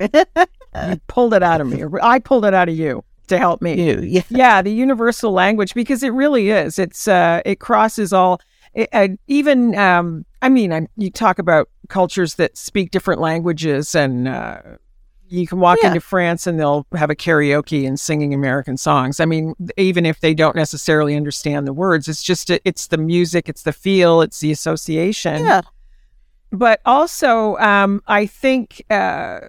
You 0.00 1.00
pulled 1.06 1.34
it 1.34 1.42
out 1.42 1.60
of 1.60 1.66
me. 1.68 1.82
or 1.82 2.02
I 2.04 2.18
pulled 2.18 2.44
it 2.44 2.54
out 2.54 2.68
of 2.68 2.76
you 2.76 3.04
to 3.28 3.38
help 3.38 3.62
me. 3.62 3.80
You, 3.82 4.00
yeah. 4.02 4.22
yeah 4.28 4.62
the 4.62 4.72
universal 4.72 5.32
language 5.32 5.72
because 5.74 6.02
it 6.02 6.10
really 6.12 6.50
is 6.50 6.78
it's 6.78 7.08
uh 7.08 7.40
it 7.46 7.58
crosses 7.58 8.12
all 8.12 8.40
it, 8.74 8.88
uh, 8.92 9.08
even 9.28 9.74
um 9.78 10.26
i 10.42 10.48
mean 10.50 10.72
i 10.74 10.86
you 10.98 11.10
talk 11.10 11.38
about 11.38 11.70
cultures 11.88 12.34
that 12.34 12.54
speak 12.58 12.90
different 12.90 13.20
languages 13.22 13.94
and 13.94 14.28
uh 14.28 14.58
you 15.26 15.46
can 15.46 15.58
walk 15.58 15.78
Yeah. 15.80 15.88
into 15.88 16.00
france 16.02 16.46
and 16.46 16.60
they'll 16.60 16.86
have 16.94 17.08
a 17.08 17.14
karaoke 17.16 17.86
and 17.88 17.98
singing 17.98 18.34
american 18.34 18.76
songs 18.76 19.20
i 19.20 19.24
mean 19.24 19.54
even 19.78 20.04
if 20.04 20.20
they 20.20 20.34
don't 20.34 20.54
necessarily 20.56 21.16
understand 21.16 21.66
the 21.66 21.72
words 21.72 22.08
it's 22.08 22.22
just 22.22 22.50
it's 22.50 22.88
the 22.88 22.98
music 22.98 23.48
it's 23.48 23.62
the 23.62 23.72
feel 23.72 24.20
it's 24.20 24.40
the 24.40 24.52
association 24.52 25.46
Yeah. 25.46 25.62
But 26.54 26.80
also 26.86 27.56
um, 27.56 28.00
I 28.06 28.26
think 28.26 28.84
uh, 28.90 29.40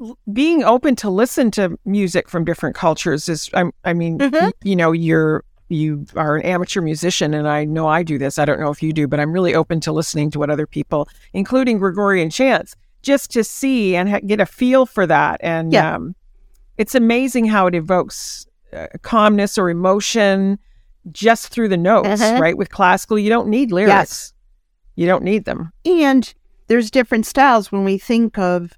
l- 0.00 0.18
being 0.32 0.62
open 0.64 0.94
to 0.96 1.10
listen 1.10 1.50
to 1.52 1.78
music 1.84 2.28
from 2.28 2.44
different 2.44 2.76
cultures 2.76 3.28
is 3.28 3.50
I, 3.54 3.64
I 3.84 3.92
mean 3.94 4.18
Mhm. 4.18 4.32
y- 4.42 4.52
you 4.62 4.76
know 4.76 4.92
you're 4.92 5.44
you 5.70 6.06
are 6.16 6.36
an 6.36 6.42
amateur 6.46 6.80
musician 6.80 7.34
and 7.34 7.46
I 7.48 7.64
know 7.64 7.86
I 7.88 8.02
do 8.02 8.16
this 8.18 8.38
I 8.38 8.44
don't 8.46 8.58
know 8.60 8.70
if 8.70 8.82
you 8.82 8.92
do 8.92 9.06
but 9.06 9.20
I'm 9.20 9.32
really 9.32 9.54
open 9.54 9.80
to 9.80 9.92
listening 9.92 10.30
to 10.30 10.38
what 10.38 10.48
other 10.50 10.66
people 10.66 11.08
including 11.34 11.78
Gregorian 11.78 12.30
chants 12.30 12.74
just 13.02 13.30
to 13.32 13.44
see 13.44 13.94
and 13.94 14.08
ha- 14.08 14.20
get 14.26 14.40
a 14.40 14.46
feel 14.46 14.86
for 14.86 15.06
that 15.06 15.40
and 15.42 15.72
Yeah. 15.72 15.94
um, 15.96 16.14
it's 16.78 16.94
amazing 16.94 17.44
how 17.46 17.66
it 17.66 17.74
evokes 17.74 18.46
uh, 18.72 18.86
calmness 19.02 19.58
or 19.58 19.68
emotion 19.70 20.58
just 21.12 21.48
through 21.48 21.68
the 21.68 21.76
notes 21.76 22.22
Mhm. 22.22 22.40
right 22.40 22.56
with 22.56 22.70
classical 22.70 23.18
you 23.18 23.28
don't 23.30 23.48
need 23.48 23.70
lyrics 23.72 23.92
Yes. 23.92 24.32
You 24.98 25.06
don't 25.06 25.22
need 25.22 25.44
them 25.44 25.72
And 25.84 26.32
there's 26.66 26.90
different 26.90 27.24
styles 27.24 27.72
when 27.72 27.84
we 27.84 27.98
think 27.98 28.36
of 28.36 28.72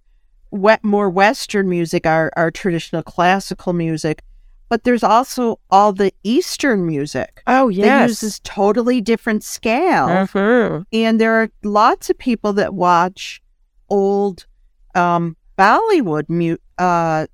wet, 0.50 0.84
more 0.84 1.10
Western 1.10 1.68
music, 1.68 2.06
our, 2.06 2.30
our 2.36 2.50
traditional 2.50 3.02
classical 3.02 3.72
music, 3.72 4.22
but 4.68 4.84
there's 4.84 5.02
also 5.02 5.58
all 5.70 5.92
the 5.92 6.12
Eastern 6.22 6.86
music 6.86 7.42
oh 7.46 7.68
yes. 7.68 7.86
that 7.86 8.08
uses 8.08 8.40
totally 8.40 9.00
different 9.00 9.42
scales. 9.42 10.30
Mhm. 10.30 10.84
And 10.92 11.20
there 11.20 11.34
are 11.42 11.50
lots 11.64 12.10
of 12.10 12.18
people 12.18 12.52
that 12.54 12.74
watch 12.74 13.42
old 13.88 14.46
um, 14.94 15.36
Bollywood 15.58 16.28
mu- 16.28 16.56
uh, 16.78 17.26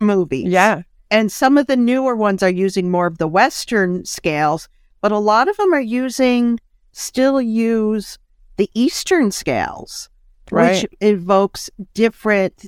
movies. 0.00 0.48
Yeah. 0.48 0.82
And 1.10 1.30
some 1.30 1.58
of 1.58 1.66
the 1.66 1.76
newer 1.76 2.16
ones 2.16 2.42
are 2.42 2.50
using 2.50 2.90
more 2.90 3.06
of 3.06 3.18
the 3.18 3.28
Western 3.28 4.04
scales, 4.04 4.68
but 5.02 5.12
a 5.12 5.18
lot 5.18 5.48
of 5.48 5.56
them 5.58 5.74
are 5.74 5.80
using, 5.80 6.58
still 6.92 7.42
use 7.42 8.18
the 8.56 8.70
Eastern 8.74 9.30
scales, 9.30 10.08
Right. 10.50 10.82
which 10.82 10.86
evokes 11.00 11.70
different 11.94 12.66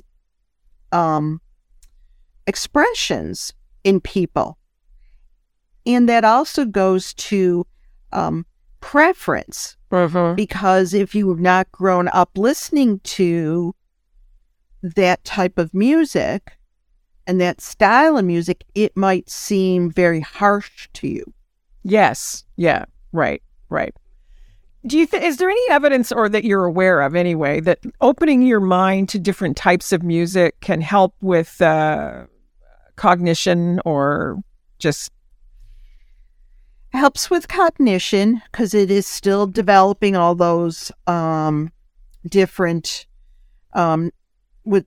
um, 0.91 1.41
expressions 2.47 3.53
in 3.83 3.99
people. 3.99 4.57
And 5.85 6.07
that 6.09 6.23
also 6.23 6.65
goes 6.65 7.13
to 7.15 7.65
um, 8.11 8.45
preference, 8.79 9.75
Mhm. 9.91 10.35
because 10.35 10.93
if 10.93 11.13
you've 11.15 11.39
not 11.39 11.71
grown 11.71 12.07
up 12.09 12.31
listening 12.37 12.99
to 13.01 13.75
that 14.81 15.23
type 15.23 15.57
of 15.57 15.73
music 15.73 16.57
and 17.27 17.41
that 17.41 17.59
style 17.61 18.17
of 18.17 18.25
music, 18.25 18.63
it 18.73 18.95
might 18.95 19.29
seem 19.29 19.89
very 19.91 20.21
harsh 20.21 20.87
to 20.93 21.07
you. 21.07 21.33
Yes. 21.85 22.43
Yeah. 22.57 22.85
Right. 23.13 23.41
Right. 23.69 23.95
Do 24.85 24.97
you 24.97 25.05
think 25.05 25.23
is 25.23 25.37
there 25.37 25.49
any 25.49 25.69
evidence 25.69 26.11
or 26.11 26.27
that 26.29 26.43
you're 26.43 26.65
aware 26.65 27.01
of 27.01 27.15
anyway 27.15 27.59
that 27.61 27.79
opening 28.01 28.41
your 28.41 28.59
mind 28.59 29.09
to 29.09 29.19
different 29.19 29.55
types 29.55 29.91
of 29.91 30.03
music 30.03 30.59
can 30.61 30.81
help 30.81 31.15
with 31.21 31.61
uh, 31.61 32.25
cognition 32.95 33.79
or 33.85 34.43
just 34.77 35.11
helps 36.93 37.29
with 37.29 37.47
cognition 37.47 38.41
because 38.51 38.73
it 38.73 38.91
is 38.91 39.05
still 39.05 39.47
developing 39.47 40.15
all 40.15 40.35
those 40.35 40.91
um, 41.07 41.71
different 42.27 43.05
um, 43.73 44.11
with 44.63 44.85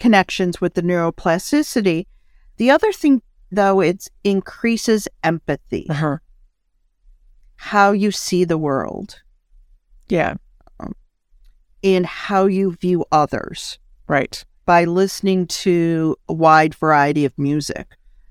connections 0.00 0.60
with 0.60 0.74
the 0.74 0.82
neuroplasticity. 0.82 2.06
The 2.56 2.70
other 2.70 2.92
thing, 2.92 3.22
though, 3.50 3.80
it 3.80 4.08
increases 4.24 5.08
empathy, 5.22 5.86
uh-huh. 5.88 6.18
How 7.62 7.92
you 7.92 8.10
see 8.10 8.42
the 8.42 8.58
world, 8.58 9.22
yeah, 10.08 10.34
and 11.84 12.04
how 12.04 12.46
you 12.46 12.72
view 12.72 13.04
others 13.12 13.78
right. 14.08 14.44
by 14.66 14.84
listening 14.84 15.46
to 15.46 16.16
a 16.28 16.32
wide 16.32 16.74
variety 16.74 17.24
of 17.24 17.38
music. 17.38 17.86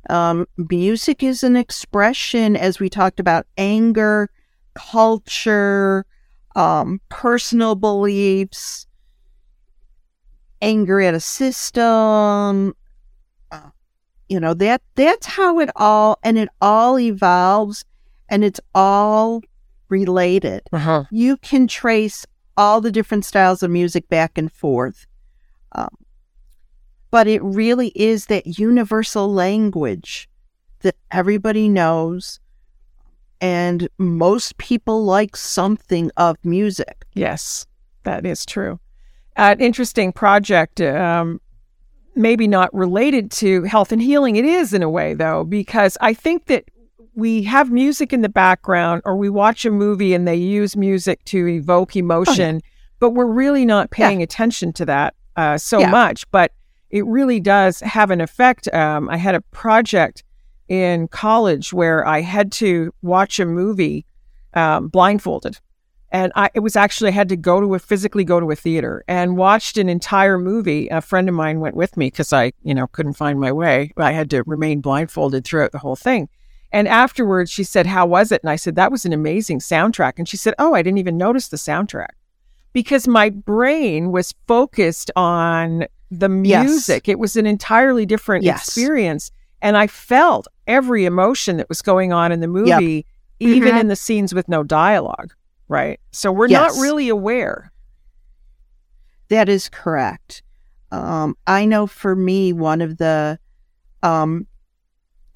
Um, 0.09 0.47
music 0.57 1.23
is 1.23 1.43
an 1.43 1.55
expression, 1.55 2.57
as 2.57 2.81
we 2.81 2.89
talked 2.89 3.21
about, 3.21 3.47
anger, 3.57 4.29
culture, 4.75 6.05
um, 6.57 6.99
personal 7.07 7.75
beliefs, 7.75 8.85
anger 10.61 10.99
at 10.99 11.13
a 11.13 11.21
system. 11.21 12.75
Uh, 13.49 13.69
you 14.27 14.41
know 14.41 14.53
that 14.55 14.81
that's 14.95 15.25
how 15.25 15.59
it 15.61 15.69
all, 15.77 16.19
and 16.21 16.37
it 16.37 16.49
all 16.59 16.99
evolves, 16.99 17.85
and 18.31 18.43
it's 18.43 18.59
all 18.73 19.41
related. 19.89 20.63
Uh-huh. 20.73 21.03
You 21.11 21.37
can 21.37 21.67
trace 21.67 22.25
all 22.57 22.81
the 22.81 22.91
different 22.91 23.25
styles 23.25 23.61
of 23.61 23.69
music 23.69 24.09
back 24.09 24.37
and 24.37 24.51
forth. 24.51 25.05
Um, 25.73 25.95
but 27.11 27.27
it 27.27 27.43
really 27.43 27.89
is 27.89 28.25
that 28.25 28.57
universal 28.57 29.31
language 29.31 30.27
that 30.79 30.95
everybody 31.11 31.69
knows 31.69 32.39
and 33.39 33.87
most 33.97 34.57
people 34.57 35.03
like 35.03 35.35
something 35.35 36.11
of 36.17 36.37
music 36.43 37.01
Yes, 37.13 37.65
that 38.03 38.25
is 38.25 38.45
true. 38.45 38.79
An 39.35 39.59
interesting 39.59 40.11
project, 40.11 40.81
um, 40.81 41.41
maybe 42.15 42.47
not 42.47 42.73
related 42.73 43.31
to 43.31 43.63
health 43.63 43.91
and 43.91 44.01
healing. 44.01 44.35
It 44.35 44.45
is 44.45 44.73
in 44.73 44.83
a 44.83 44.89
way, 44.89 45.13
though, 45.13 45.43
because 45.43 45.97
I 46.01 46.13
think 46.13 46.45
that 46.47 46.65
we 47.13 47.43
have 47.43 47.71
music 47.71 48.13
in 48.13 48.21
the 48.21 48.29
background 48.29 49.01
or 49.05 49.15
we 49.15 49.29
watch 49.29 49.65
a 49.65 49.71
movie 49.71 50.13
and 50.13 50.27
they 50.27 50.35
use 50.35 50.75
music 50.75 51.23
to 51.25 51.47
evoke 51.47 51.95
emotion, 51.95 52.61
but 52.99 53.11
we're 53.11 53.25
really 53.25 53.65
not 53.65 53.91
paying 53.91 54.21
attention 54.21 54.71
to 54.73 54.85
that 54.85 55.13
uh, 55.35 55.57
so 55.57 55.79
Yeah. 55.79 55.89
much. 55.91 56.29
But 56.31 56.53
it 56.89 57.05
really 57.05 57.39
does 57.39 57.79
have 57.81 58.11
an 58.11 58.21
effect. 58.21 58.67
Um, 58.73 59.09
I 59.09 59.17
had 59.17 59.35
a 59.35 59.41
project 59.41 60.23
in 60.67 61.07
college 61.09 61.73
where 61.73 62.07
I 62.07 62.21
had 62.21 62.51
to 62.53 62.93
watch 63.01 63.39
a 63.39 63.45
movie 63.45 64.05
um, 64.53 64.87
blindfolded. 64.87 65.59
And 66.13 66.33
I, 66.35 66.49
it 66.53 66.59
was 66.59 66.75
actually, 66.75 67.09
I 67.09 67.13
had 67.13 67.29
to 67.29 67.37
go 67.37 67.61
to 67.61 67.73
a 67.75 67.79
physically 67.79 68.25
go 68.25 68.41
to 68.41 68.51
a 68.51 68.55
theater 68.55 69.03
and 69.07 69.37
watched 69.37 69.77
an 69.77 69.87
entire 69.87 70.37
movie. 70.37 70.89
A 70.89 70.99
friend 70.99 71.29
of 71.29 71.35
mine 71.35 71.61
went 71.61 71.75
with 71.75 71.95
me 71.95 72.07
because 72.07 72.33
I, 72.33 72.51
you 72.63 72.73
know, 72.73 72.87
couldn't 72.87 73.13
find 73.13 73.39
my 73.39 73.51
way. 73.53 73.91
I 73.95 74.11
had 74.11 74.29
to 74.31 74.43
remain 74.45 74.81
blindfolded 74.81 75.45
throughout 75.45 75.71
the 75.71 75.79
whole 75.79 75.95
thing. 75.95 76.27
And 76.73 76.87
afterwards, 76.87 77.51
she 77.51 77.63
said, 77.63 77.85
How 77.85 78.05
was 78.05 78.31
it? 78.31 78.41
And 78.43 78.49
I 78.49 78.55
said, 78.55 78.75
That 78.75 78.91
was 78.91 79.05
an 79.05 79.13
amazing 79.13 79.59
soundtrack. 79.59 80.13
And 80.17 80.27
she 80.27 80.37
said, 80.37 80.53
Oh, 80.59 80.73
I 80.73 80.81
didn't 80.81 80.99
even 80.99 81.17
notice 81.17 81.49
the 81.49 81.57
soundtrack 81.57 82.11
because 82.73 83.07
my 83.07 83.29
brain 83.29 84.11
was 84.11 84.33
focused 84.47 85.11
on 85.15 85.85
the 86.09 86.29
Yes. 86.43 86.65
music. 86.65 87.09
It 87.09 87.19
was 87.19 87.35
an 87.35 87.45
entirely 87.45 88.05
different 88.05 88.43
Yes. 88.45 88.67
experience. 88.67 89.31
And 89.61 89.77
I 89.77 89.87
felt 89.87 90.47
every 90.67 91.05
emotion 91.05 91.57
that 91.57 91.69
was 91.69 91.81
going 91.81 92.11
on 92.13 92.31
in 92.31 92.39
the 92.39 92.47
movie, 92.47 93.05
even 93.39 93.75
Mhm. 93.75 93.79
in 93.81 93.87
the 93.89 93.95
scenes 93.95 94.33
with 94.33 94.47
no 94.47 94.63
dialogue. 94.63 95.33
Right. 95.67 95.99
So 96.11 96.31
we're 96.31 96.47
Yes. 96.47 96.75
not 96.75 96.81
really 96.81 97.09
aware. 97.09 97.71
that 99.29 99.47
is 99.47 99.69
correct 99.69 100.43
um, 100.91 101.37
i 101.47 101.63
know 101.65 101.87
for 101.87 102.17
me 102.17 102.51
one 102.51 102.81
of 102.81 102.97
the 102.97 103.39
um, 104.03 104.45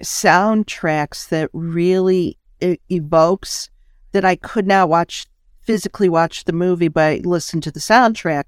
soundtracks 0.02 1.28
that 1.28 1.50
really 1.52 2.38
e- 2.60 2.78
evokes 2.90 3.70
that 4.12 4.24
i 4.24 4.36
could 4.36 4.66
not 4.66 4.88
watch 4.88 5.26
physically 5.60 6.08
watch 6.08 6.44
the 6.44 6.52
movie 6.52 6.88
but 6.88 7.24
listen 7.26 7.60
to 7.60 7.70
the 7.70 7.80
soundtrack 7.80 8.44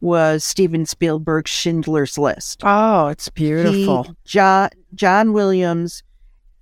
was 0.00 0.44
steven 0.44 0.86
spielberg's 0.86 1.50
schindler's 1.50 2.16
list 2.16 2.60
Oh, 2.64 3.08
it's 3.08 3.28
beautiful. 3.28 4.04
He, 4.04 4.10
John, 4.24 4.70
John 4.94 5.34
Williams 5.34 6.02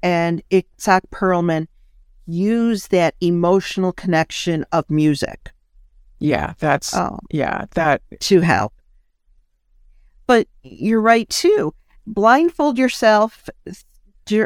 and 0.02 0.42
Itzhak 0.50 1.02
Perlman 1.12 1.68
use 2.26 2.88
that 2.88 3.14
emotional 3.20 3.92
connection 3.92 4.64
of 4.72 4.90
music 4.90 5.52
yeah, 6.18 6.54
that's 6.58 6.94
um, 6.94 7.20
yeah, 7.30 7.66
that 7.74 8.02
to 8.20 8.40
help. 8.40 8.72
But 10.26 10.48
you're 10.62 11.00
right 11.00 11.28
too. 11.28 11.74
Blindfold 12.06 12.78
yourself 12.78 13.48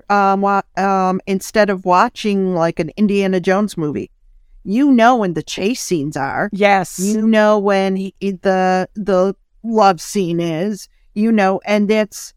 um, 0.09 0.45
um, 0.77 1.21
instead 1.27 1.71
of 1.71 1.85
watching 1.85 2.55
like 2.55 2.79
an 2.81 2.91
Indiana 2.97 3.41
Jones 3.41 3.77
movie. 3.77 4.11
You 4.65 4.93
know 4.93 5.17
when 5.17 5.35
the 5.35 5.43
chase 5.43 5.81
scenes 5.81 6.17
are. 6.17 6.49
yes. 6.53 6.99
You 6.99 7.27
know 7.27 7.59
when 7.59 7.97
he, 7.97 8.15
the 8.21 8.89
the 8.95 9.35
love 9.65 10.01
scene 10.01 10.41
is. 10.41 10.89
You 11.15 11.33
know, 11.33 11.61
and 11.67 11.91
it's 11.91 12.33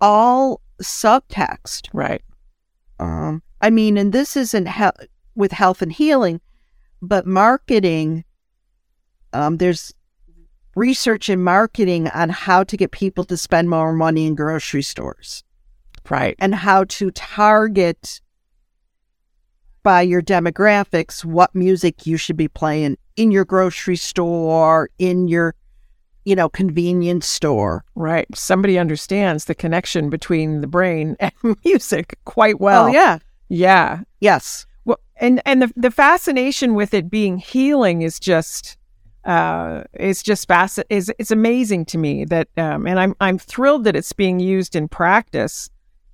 all 0.00 0.60
subtext. 0.82 1.88
right. 1.92 2.22
Um, 2.98 3.42
I 3.60 3.70
mean, 3.70 3.96
and 3.96 4.12
this 4.12 4.36
isn't 4.36 4.68
he- 4.68 5.06
with 5.36 5.52
health 5.52 5.82
and 5.82 5.92
healing, 5.92 6.40
but 7.02 7.26
marketing. 7.26 8.24
Um, 9.32 9.58
there's 9.58 9.92
research 10.74 11.28
in 11.28 11.42
marketing 11.44 12.08
on 12.08 12.28
how 12.30 12.64
to 12.64 12.76
get 12.76 12.92
people 12.92 13.24
to 13.24 13.36
spend 13.36 13.68
more 13.68 13.92
money 13.92 14.26
in 14.26 14.34
grocery 14.34 14.82
stores 14.82 15.44
Right. 16.10 16.36
and 16.38 16.54
how 16.54 16.84
to 16.84 17.10
target 17.10 18.20
by 19.82 20.02
your 20.02 20.20
demographics 20.22 21.24
what 21.24 21.54
music 21.54 22.06
you 22.06 22.16
should 22.16 22.36
be 22.36 22.48
playing 22.48 22.96
in 23.16 23.30
your 23.30 23.44
grocery 23.44 23.96
store, 23.96 24.90
in 24.98 25.28
your, 25.28 25.54
you 26.24 26.34
know, 26.36 26.48
convenience 26.48 27.26
store. 27.26 27.84
Right. 27.94 28.26
Somebody 28.34 28.78
understands 28.78 29.46
the 29.46 29.54
connection 29.54 30.10
between 30.10 30.60
the 30.60 30.66
brain 30.66 31.16
and 31.20 31.32
music 31.64 32.18
quite 32.24 32.60
well. 32.60 32.84
oh 32.84 32.88
yeah, 32.88 33.18
Yeah. 33.48 34.00
yes, 34.20 34.66
Well, 34.84 34.98
and 35.16 35.40
and 35.46 35.62
the 35.62 35.72
the 35.76 35.90
fascination 35.90 36.74
with 36.74 36.92
it 36.94 37.08
being 37.10 37.38
healing 37.38 38.02
is 38.02 38.18
just 38.20 38.76
uh 39.24 39.82
is 39.98 40.22
just 40.22 40.48
fasc- 40.48 40.84
is 40.90 41.12
it's 41.18 41.30
amazing 41.32 41.84
to 41.86 41.98
me 41.98 42.24
that 42.26 42.48
um 42.56 42.86
and 42.86 43.00
I'm 43.00 43.14
I'm 43.20 43.38
thrilled 43.38 43.84
that 43.84 43.96
it's 43.96 44.12
being 44.12 44.38
used 44.38 44.76
in 44.76 44.86
practice 44.88 45.68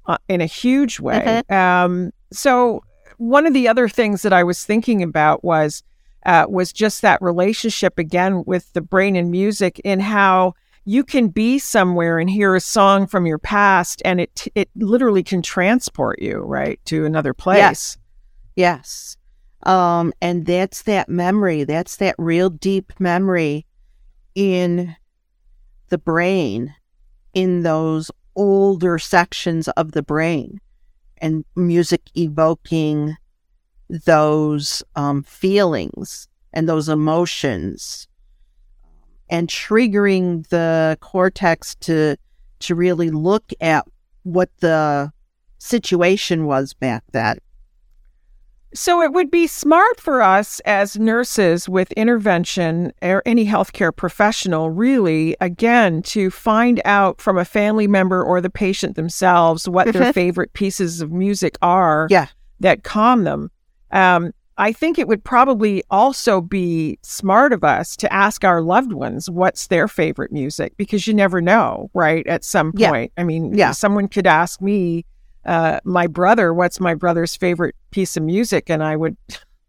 uh, 0.07 0.19
in 0.29 0.41
a 0.41 0.47
huge 0.47 1.01
way. 1.01 1.43
Um 1.49 2.13
so 2.33 2.83
one 3.17 3.47
of 3.47 3.55
the 3.55 3.69
other 3.69 3.89
things 3.89 4.23
that 4.23 4.33
I 4.33 4.43
was 4.43 4.65
thinking 4.65 5.03
about 5.03 5.45
was 5.45 5.83
uh, 6.27 6.47
was 6.49 6.73
just 6.73 7.03
that 7.03 7.21
relationship 7.21 7.99
again 7.99 8.45
with 8.47 8.73
the 8.73 8.81
brain 8.81 9.15
and 9.15 9.31
music 9.31 9.81
and 9.85 10.01
how 10.01 10.55
you 10.87 11.05
can 11.05 11.29
be 11.29 11.59
somewhere 11.59 12.19
and 12.19 12.29
hear 12.29 12.55
a 12.55 12.61
song 12.61 13.07
from 13.07 13.27
your 13.27 13.39
past 13.39 14.03
and 14.05 14.21
it 14.21 14.47
it 14.55 14.69
literally 14.77 15.23
can 15.23 15.43
transport 15.43 16.21
you 16.21 16.39
right 16.39 16.81
to 16.87 17.05
another 17.05 17.35
place. 17.35 17.59
Yes. 17.59 17.99
Yes. 18.57 19.17
Um, 19.65 20.13
and 20.21 20.45
that's 20.45 20.83
that 20.83 21.09
memory. 21.09 21.65
That's 21.65 21.97
that 21.97 22.15
real 22.19 22.51
deep 22.51 22.93
memory 22.99 23.67
in 24.35 24.95
the 25.89 25.99
brain, 25.99 26.75
in 27.33 27.63
those 27.63 28.11
older 28.37 28.99
sections 28.99 29.69
of 29.69 29.93
the 29.93 30.03
brain, 30.03 30.61
and 31.19 31.45
music 31.57 32.03
evoking 32.17 33.17
those 33.89 34.83
um, 34.97 35.23
feelings 35.23 36.29
and 36.53 36.69
those 36.69 36.89
emotions 36.89 38.09
and 39.31 39.49
triggering 39.49 40.47
the 40.49 40.97
cortex 41.01 41.75
to 41.77 42.17
to 42.61 42.75
really 42.75 43.11
look 43.11 43.53
at 43.61 43.87
what 44.23 44.51
the 44.61 45.13
situation 45.59 46.47
was 46.47 46.73
back 46.73 47.03
then. 47.13 47.39
So 48.75 49.01
it 49.03 49.13
would 49.13 49.31
be 49.31 49.47
smart 49.47 50.01
for 50.01 50.21
us 50.21 50.59
as 50.65 50.99
nurses 50.99 51.69
with 51.69 51.93
intervention 51.93 52.93
or 53.03 53.23
any 53.25 53.47
healthcare 53.47 53.95
professional, 53.95 54.71
really, 54.71 55.37
again, 55.41 56.03
to 56.03 56.29
find 56.31 56.83
out 56.85 57.21
from 57.21 57.39
a 57.39 57.45
family 57.45 57.87
member 57.87 58.23
or 58.23 58.41
the 58.41 58.51
patient 58.51 58.97
themselves 58.97 59.69
what 59.69 59.93
their 59.93 60.11
Mhm. 60.11 60.15
favorite 60.15 60.53
pieces 60.55 61.01
of 61.01 61.13
music 61.13 61.57
are 61.63 62.09
Yeah. 62.11 62.27
that 62.61 62.83
calm 62.83 63.23
them. 63.23 63.51
Um, 63.93 64.33
I 64.57 64.73
think 64.73 64.99
it 64.99 65.09
would 65.09 65.23
probably 65.25 65.83
also 65.91 66.41
be 66.41 66.99
smart 67.03 67.53
of 67.53 67.65
us 67.65 67.97
to 67.97 68.13
ask 68.13 68.45
our 68.45 68.61
loved 68.61 68.93
ones 68.93 69.29
what's 69.29 69.67
their 69.69 69.89
favorite 69.89 70.31
music 70.33 70.73
because 70.77 71.07
you 71.09 71.15
never 71.15 71.41
know, 71.41 71.91
right? 71.95 72.27
At 72.27 72.45
some 72.45 72.73
Yeah. 72.75 72.91
point. 72.91 73.13
I 73.17 73.25
mean, 73.25 73.53
Yeah. 73.55 73.73
someone 73.73 74.07
could 74.09 74.27
ask 74.29 74.61
me, 74.61 75.05
uh, 75.47 75.81
my 75.85 76.07
brother, 76.07 76.53
what's 76.55 76.81
my 76.81 76.95
brother's 76.95 77.37
favorite 77.37 77.75
piece 77.91 78.17
of 78.17 78.23
music? 78.23 78.71
And 78.71 78.83
I 78.83 78.97
would, 78.97 79.17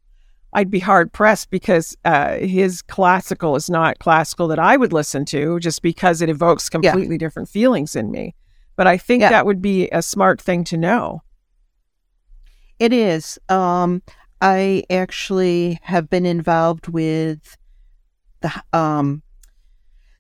I'd 0.54 0.72
be 0.72 0.80
hard 0.80 1.12
pressed 1.12 1.50
because 1.50 1.96
uh, 2.06 2.36
his 2.38 2.82
classical 2.82 3.56
is 3.56 3.70
not 3.70 4.00
classical 4.00 4.48
that 4.48 4.60
I 4.60 4.78
would 4.78 4.94
listen 4.94 5.26
to 5.26 5.60
just 5.60 5.82
because 5.82 6.22
it 6.22 6.30
evokes 6.30 6.70
completely 6.70 7.18
different 7.18 7.50
feelings 7.50 7.96
in 7.96 8.10
me. 8.12 8.36
But 8.78 8.88
I 8.88 8.98
think 8.98 9.22
Yeah. 9.22 9.30
that 9.30 9.46
would 9.46 9.62
be 9.62 9.90
a 9.90 10.02
smart 10.02 10.42
thing 10.42 10.64
to 10.66 10.78
know. 10.78 11.22
It 12.80 12.92
is. 12.92 13.40
Um, 13.50 14.02
I 14.42 14.84
actually 14.90 15.80
have 15.84 16.10
been 16.10 16.26
involved 16.26 16.88
with 16.88 17.58
the 18.42 18.52
um, 18.74 19.24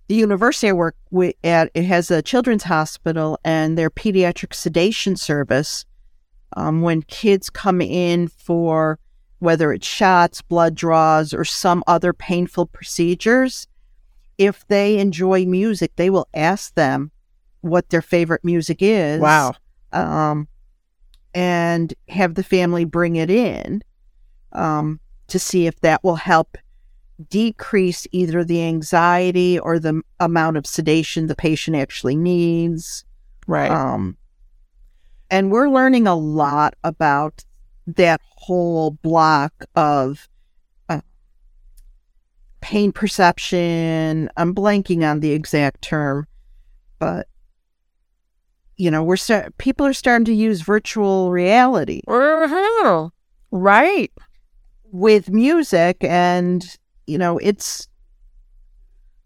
the 0.08 0.16
university 0.16 0.70
I 0.70 0.74
work 0.74 0.96
with 1.12 1.36
at. 1.44 1.72
It 1.74 1.84
has 1.86 2.12
a 2.12 2.22
children's 2.22 2.64
hospital 2.64 3.40
and 3.44 3.78
their 3.78 3.90
pediatric 3.90 4.54
sedation 4.54 5.16
service. 5.16 5.86
Um, 6.56 6.82
when 6.82 7.02
kids 7.04 7.50
come 7.50 7.82
in 7.82 8.28
for 8.28 9.00
whether 9.40 9.74
it's 9.74 9.88
shots, 9.88 10.42
blood 10.42 10.76
draws, 10.76 11.34
or 11.34 11.44
some 11.44 11.84
other 11.88 12.14
painful 12.14 12.68
procedures, 12.68 13.68
if 14.38 14.66
they 14.68 14.98
enjoy 15.00 15.46
music, 15.46 15.92
they 15.96 16.10
will 16.10 16.28
ask 16.34 16.74
them 16.76 17.12
what 17.62 17.90
their 17.90 18.02
favorite 18.02 18.44
music 18.44 18.78
is 18.82 19.20
Wow. 19.20 19.56
um, 19.92 20.48
and 21.34 21.94
have 22.08 22.36
the 22.36 22.44
family 22.44 22.86
bring 22.86 23.16
it 23.16 23.30
in 23.30 23.82
um, 24.54 25.00
to 25.28 25.40
see 25.40 25.68
if 25.68 25.80
that 25.82 26.04
will 26.04 26.16
help 26.16 26.58
decrease 27.30 28.06
either 28.12 28.44
the 28.44 28.62
anxiety 28.64 29.58
or 29.60 29.80
the 29.80 30.02
amount 30.20 30.58
of 30.58 30.66
sedation 30.66 31.28
the 31.28 31.36
patient 31.36 31.76
actually 31.78 32.16
needs. 32.16 33.06
Right. 33.48 33.72
Um, 33.72 34.18
and 35.30 35.52
we're 35.52 35.70
learning 35.70 36.08
a 36.08 36.16
lot 36.16 36.76
about 36.84 37.46
that 37.88 38.20
whole 38.36 38.92
block 38.92 39.54
of 39.76 40.28
uh, 40.90 41.02
pain 42.62 42.92
perception. 42.92 44.30
I'm 44.38 44.54
blanking 44.54 45.10
on 45.10 45.20
the 45.20 45.32
exact 45.32 45.82
term, 45.82 46.28
but 47.00 47.28
you 48.78 48.92
know, 48.92 49.04
we're 49.04 49.16
start- 49.16 49.58
people 49.58 49.86
are 49.86 49.94
starting 49.94 50.26
to 50.26 50.34
use 50.34 50.60
virtual 50.62 51.32
reality 51.32 52.02
Mhm. 52.08 53.12
Right. 53.52 54.12
with 54.92 55.30
music, 55.30 55.98
and 56.04 56.78
you 57.08 57.18
know, 57.18 57.38
it's 57.38 57.88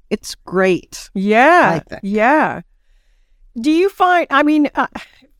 it's 0.09 0.35
great. 0.35 1.09
Yeah. 1.13 1.81
Yeah. 2.01 2.61
Do 3.59 3.71
you 3.71 3.89
find, 3.89 4.27
I 4.29 4.43
mean, 4.43 4.69
uh, 4.75 4.87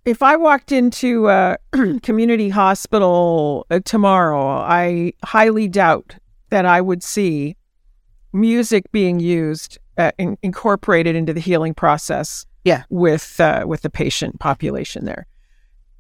if 0.06 0.22
I 0.22 0.36
walked 0.36 0.72
into 0.72 1.28
a 1.30 1.58
community 2.04 2.50
hospital 2.50 3.66
uh, 3.70 3.80
tomorrow, 3.84 4.48
I 4.48 5.14
highly 5.24 5.68
doubt 5.68 6.16
that 6.50 6.66
I 6.66 6.82
would 6.82 7.04
see 7.04 7.56
music 8.34 8.92
being 8.92 9.20
used, 9.20 9.78
uh, 9.98 10.12
in, 10.18 10.38
incorporated 10.44 11.16
into 11.16 11.34
the 11.34 11.40
healing 11.40 11.74
process. 11.74 12.46
Yeah. 12.64 12.84
With 12.90 13.40
uh, 13.40 13.64
with 13.66 13.82
the 13.82 13.90
patient 13.90 14.40
population 14.40 15.06
there. 15.06 15.26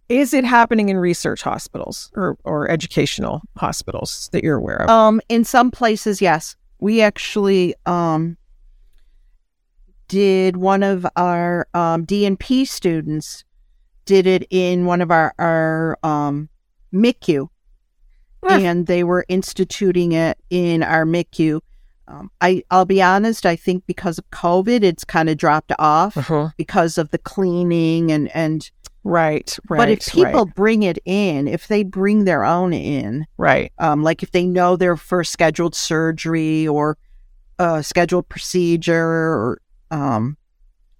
Is 0.09 0.33
it 0.33 0.43
happening 0.43 0.89
in 0.89 0.97
research 0.97 1.43
hospitals 1.43 2.11
or, 2.15 2.35
or 2.43 2.69
educational 2.69 3.41
hospitals 3.57 4.29
that 4.33 4.43
you're 4.43 4.57
aware 4.57 4.81
of? 4.81 4.89
Um, 4.89 5.21
in 5.29 5.43
some 5.45 5.69
places, 5.71 6.19
yes, 6.21 6.55
we 6.79 7.01
actually 7.01 7.75
um 7.85 8.35
did 10.07 10.57
one 10.57 10.81
of 10.81 11.05
our 11.15 11.67
um, 11.75 12.05
DNP 12.05 12.67
students 12.67 13.43
did 14.05 14.25
it 14.25 14.47
in 14.49 14.85
one 14.85 15.01
of 15.01 15.11
our 15.11 15.33
our 15.37 15.99
um, 16.03 16.49
MICU, 16.91 17.47
and 18.49 18.87
they 18.87 19.03
were 19.03 19.25
instituting 19.29 20.13
it 20.13 20.37
in 20.49 20.81
our 20.81 21.05
MICU. 21.05 21.61
Um, 22.07 22.31
I 22.41 22.63
I'll 22.71 22.85
be 22.85 23.03
honest, 23.03 23.45
I 23.45 23.55
think 23.55 23.85
because 23.85 24.17
of 24.17 24.27
COVID, 24.31 24.81
it's 24.81 25.03
kind 25.03 25.29
of 25.29 25.37
dropped 25.37 25.71
off 25.77 26.17
Uh-huh. 26.17 26.49
because 26.57 26.97
of 26.97 27.11
the 27.11 27.19
cleaning 27.19 28.11
and 28.11 28.35
and. 28.35 28.71
Right, 29.03 29.57
right. 29.69 29.77
but 29.77 29.89
if 29.89 30.05
people 30.07 30.45
right, 30.45 30.55
bring 30.55 30.83
it 30.83 30.99
in, 31.05 31.47
if 31.47 31.67
they 31.67 31.83
bring 31.83 32.25
their 32.25 32.43
own 32.43 32.73
in, 32.73 33.25
right. 33.37 33.71
um, 33.77 34.03
like 34.03 34.23
if 34.23 34.31
they 34.31 34.45
know 34.45 34.75
their 34.75 34.97
first 34.97 35.31
scheduled 35.31 35.73
surgery 35.73 36.67
or 36.67 36.97
a 37.59 37.81
scheduled 37.81 38.27
procedure, 38.27 39.07
or 39.07 39.61
um, 39.89 40.37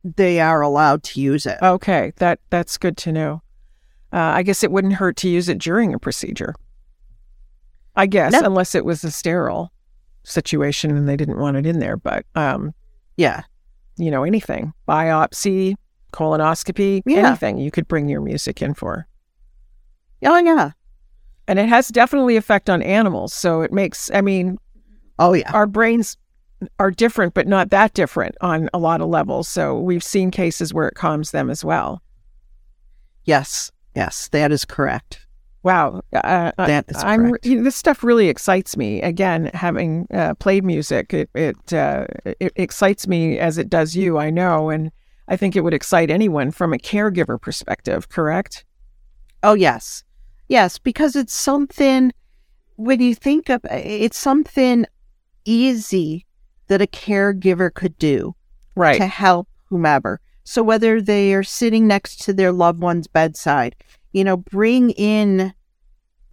they 0.03 0.39
are 0.39 0.61
allowed 0.61 1.03
to 1.03 1.21
use 1.21 1.45
it. 1.45 1.57
Okay, 1.61 2.13
that 2.17 2.39
that's 2.49 2.77
good 2.77 2.95
to 2.97 3.11
know. 3.11 3.41
Uh, 4.11 4.17
I 4.17 4.43
guess 4.43 4.63
it 4.63 4.71
wouldn't 4.71 4.93
hurt 4.93 5.17
to 5.17 5.29
use 5.29 5.49
it 5.49 5.57
during 5.59 5.93
a 5.93 5.99
procedure. 5.99 6.55
I 7.95 8.05
guess, 8.05 8.31
No. 8.31 8.41
unless 8.43 8.75
it 8.75 8.85
was 8.85 9.03
a 9.03 9.11
sterile 9.11 9.71
situation 10.23 10.95
and 10.95 11.07
they 11.07 11.17
didn't 11.17 11.37
want 11.37 11.57
it 11.57 11.65
in 11.65 11.79
there. 11.79 11.97
But 11.97 12.25
um, 12.33 12.73
Yeah, 13.17 13.43
you 13.97 14.09
know, 14.09 14.23
anything 14.23 14.73
biopsy, 14.87 15.75
colonoscopy, 16.11 17.01
Yeah. 17.05 17.27
anything 17.27 17.57
you 17.57 17.71
could 17.71 17.87
bring 17.87 18.09
your 18.09 18.21
music 18.21 18.61
in 18.61 18.73
for, 18.73 19.07
oh 20.25 20.37
yeah, 20.37 20.71
and 21.47 21.59
it 21.59 21.69
has 21.69 21.87
definitely 21.89 22.35
effect 22.37 22.69
on 22.69 22.81
animals. 22.81 23.33
So 23.33 23.61
it 23.61 23.71
makes. 23.71 24.09
I 24.13 24.21
mean, 24.21 24.57
oh 25.19 25.33
yeah, 25.33 25.51
our 25.53 25.67
brains 25.67 26.17
are 26.77 26.91
different, 26.91 27.33
but 27.33 27.47
not 27.47 27.69
that 27.69 27.93
different 27.93 28.35
on 28.41 28.69
a 28.73 28.77
lot 28.79 28.99
of 29.01 29.07
levels. 29.07 29.47
So 29.47 29.79
we've 29.79 30.03
seen 30.03 30.29
cases 30.29 30.73
where 30.73 30.87
it 30.87 30.95
calms 30.95 31.31
them 31.31 31.49
as 31.49 31.63
well. 31.63 32.01
yes, 33.23 33.71
yes, 33.95 34.27
that 34.29 34.51
is 34.51 34.65
correct. 34.65 35.25
Wow, 35.61 36.01
uh, 36.13 36.51
That 36.57 36.85
is 36.87 37.03
I'm 37.03 37.29
correct. 37.31 37.45
you 37.45 37.57
know, 37.57 37.63
this 37.63 37.75
stuff 37.75 38.01
really 38.03 38.29
excites 38.29 38.77
me. 38.77 39.01
Again, 39.01 39.51
having 39.53 40.07
uh, 40.13 40.33
played 40.35 40.63
music, 40.63 41.13
it 41.13 41.29
it, 41.35 41.73
uh, 41.73 42.05
it 42.39 42.53
excites 42.55 43.07
me 43.07 43.37
as 43.39 43.57
it 43.57 43.69
does 43.69 43.93
you. 43.95 44.17
I 44.17 44.29
know, 44.29 44.69
and 44.69 44.89
I 45.29 45.37
think 45.37 45.55
it 45.55 45.61
would 45.61 45.73
excite 45.73 46.11
anyone 46.11 46.51
from 46.51 46.73
a 46.73 46.77
caregiver 46.77 47.39
perspective. 47.39 48.09
Correct? 48.09 48.65
Oh 49.43 49.53
yes, 49.53 50.03
yes, 50.49 50.77
because 50.77 51.15
it's 51.15 51.33
something. 51.33 52.11
When 52.75 52.99
you 53.01 53.15
think 53.15 53.49
of 53.49 53.61
it's 53.65 54.17
something 54.17 54.85
easy 55.45 56.25
that 56.67 56.81
a 56.81 56.87
caregiver 56.87 57.73
could 57.73 57.97
do. 57.97 58.35
Right. 58.75 58.97
to 58.97 59.07
help 59.07 59.49
whomever. 59.65 60.21
So 60.45 60.63
whether 60.63 61.01
they 61.01 61.33
are 61.33 61.43
sitting 61.43 61.85
next 61.85 62.21
to 62.21 62.33
their 62.33 62.53
loved 62.53 62.79
one's 62.79 63.07
bedside, 63.07 63.75
you 64.13 64.23
know, 64.23 64.37
bring 64.37 64.91
in 64.91 65.53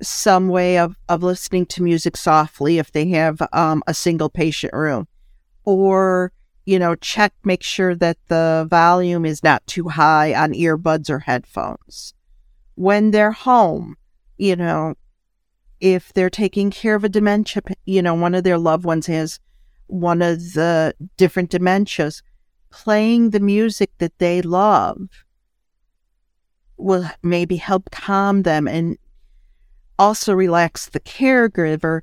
some 0.00 0.48
way 0.48 0.78
of, 0.78 0.96
of 1.08 1.22
listening 1.22 1.66
to 1.66 1.82
music 1.82 2.16
softly 2.16 2.78
if 2.78 2.92
they 2.92 3.08
have 3.08 3.42
um, 3.52 3.82
a 3.86 3.94
single 3.94 4.28
patient 4.28 4.72
room 4.72 5.08
or, 5.64 6.32
you 6.66 6.80
know, 6.80 6.96
check, 6.96 7.32
make 7.44 7.62
sure 7.62 7.94
that 7.94 8.18
the 8.26 8.66
volume 8.68 9.24
is 9.24 9.42
not 9.42 9.64
too 9.68 9.88
high 9.88 10.34
on 10.34 10.52
earbuds 10.52 11.08
or 11.08 11.20
headphones. 11.20 12.12
When 12.74 13.12
they're 13.12 13.32
home, 13.32 13.96
you 14.36 14.56
know, 14.56 14.96
if 15.80 16.12
they're 16.12 16.28
taking 16.28 16.72
care 16.72 16.96
of 16.96 17.04
a 17.04 17.08
dementia, 17.08 17.62
you 17.84 18.02
know, 18.02 18.14
one 18.14 18.34
of 18.34 18.42
their 18.42 18.58
loved 18.58 18.84
ones 18.84 19.06
has 19.06 19.38
one 19.86 20.20
of 20.20 20.38
the 20.54 20.92
different 21.16 21.50
dementias, 21.50 22.22
playing 22.70 23.30
the 23.30 23.40
music 23.40 23.90
that 23.98 24.18
they 24.18 24.42
love 24.42 25.08
will 26.76 27.08
maybe 27.22 27.56
help 27.56 27.90
calm 27.92 28.42
them 28.42 28.66
and 28.66 28.98
also 29.98 30.34
relax 30.34 30.86
the 30.86 31.00
caregiver 31.00 32.00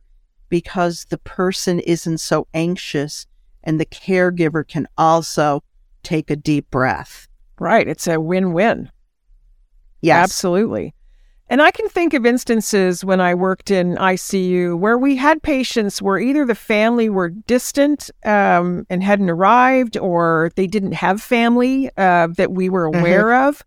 because 0.48 1.06
the 1.10 1.18
person 1.18 1.80
isn't 1.82 2.20
so 2.20 2.48
anxious 2.54 3.28
and 3.64 3.80
the 3.80 3.86
caregiver 3.86 4.68
can 4.68 4.88
also 4.98 5.64
take 6.04 6.30
a 6.30 6.36
deep 6.36 6.70
breath. 6.70 7.28
right. 7.60 7.88
It's 7.88 8.08
a 8.08 8.20
win-win. 8.20 8.92
Yes. 10.02 10.24
Absolutely. 10.24 10.94
And 11.50 11.62
I 11.62 11.72
can 11.72 11.88
think 11.88 12.14
of 12.14 12.26
instances 12.26 13.06
when 13.06 13.22
I 13.22 13.36
worked 13.36 13.70
in 13.70 13.96
ICU 13.96 14.78
where 14.78 14.98
we 14.98 15.16
had 15.16 15.44
patients 15.44 16.02
where 16.02 16.18
either 16.18 16.46
the 16.46 16.56
family 16.56 17.10
were 17.10 17.30
distant 17.30 18.10
um, 18.26 18.86
and 18.90 19.04
hadn't 19.04 19.30
arrived, 19.30 19.98
or 19.98 20.52
they 20.56 20.68
didn't 20.68 20.94
have 20.94 21.22
family 21.22 21.90
uh, 21.98 22.28
that 22.38 22.52
we 22.52 22.70
were 22.70 22.86
aware 22.86 23.48
of. 23.48 23.62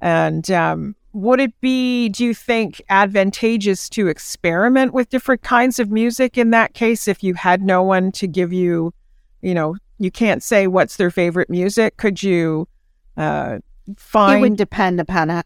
And 0.00 0.50
um, 0.50 0.96
would 1.12 1.40
it 1.40 1.60
be, 1.60 2.08
do 2.08 2.24
you 2.24 2.34
think, 2.34 2.80
advantageous 2.88 3.88
to 3.90 4.08
experiment 4.08 4.94
with 4.94 5.08
different 5.08 5.42
kinds 5.42 5.78
of 5.78 5.90
music 5.90 6.38
in 6.38 6.50
that 6.50 6.74
case 6.74 7.08
if 7.08 7.22
you 7.22 7.34
had 7.34 7.62
no 7.62 7.82
one 7.82 8.12
to 8.12 8.26
give 8.26 8.52
you, 8.52 8.92
you 9.42 9.54
know, 9.54 9.76
you 9.98 10.10
can't 10.10 10.42
say 10.42 10.66
what's 10.66 10.96
their 10.96 11.10
favorite 11.10 11.48
music? 11.50 11.96
Could 11.96 12.22
you 12.22 12.68
uh, 13.16 13.58
It 13.88 13.98
find 14.00 14.40
would 14.42 14.56
depend 14.56 15.00
upon 15.00 15.28
how, 15.30 15.42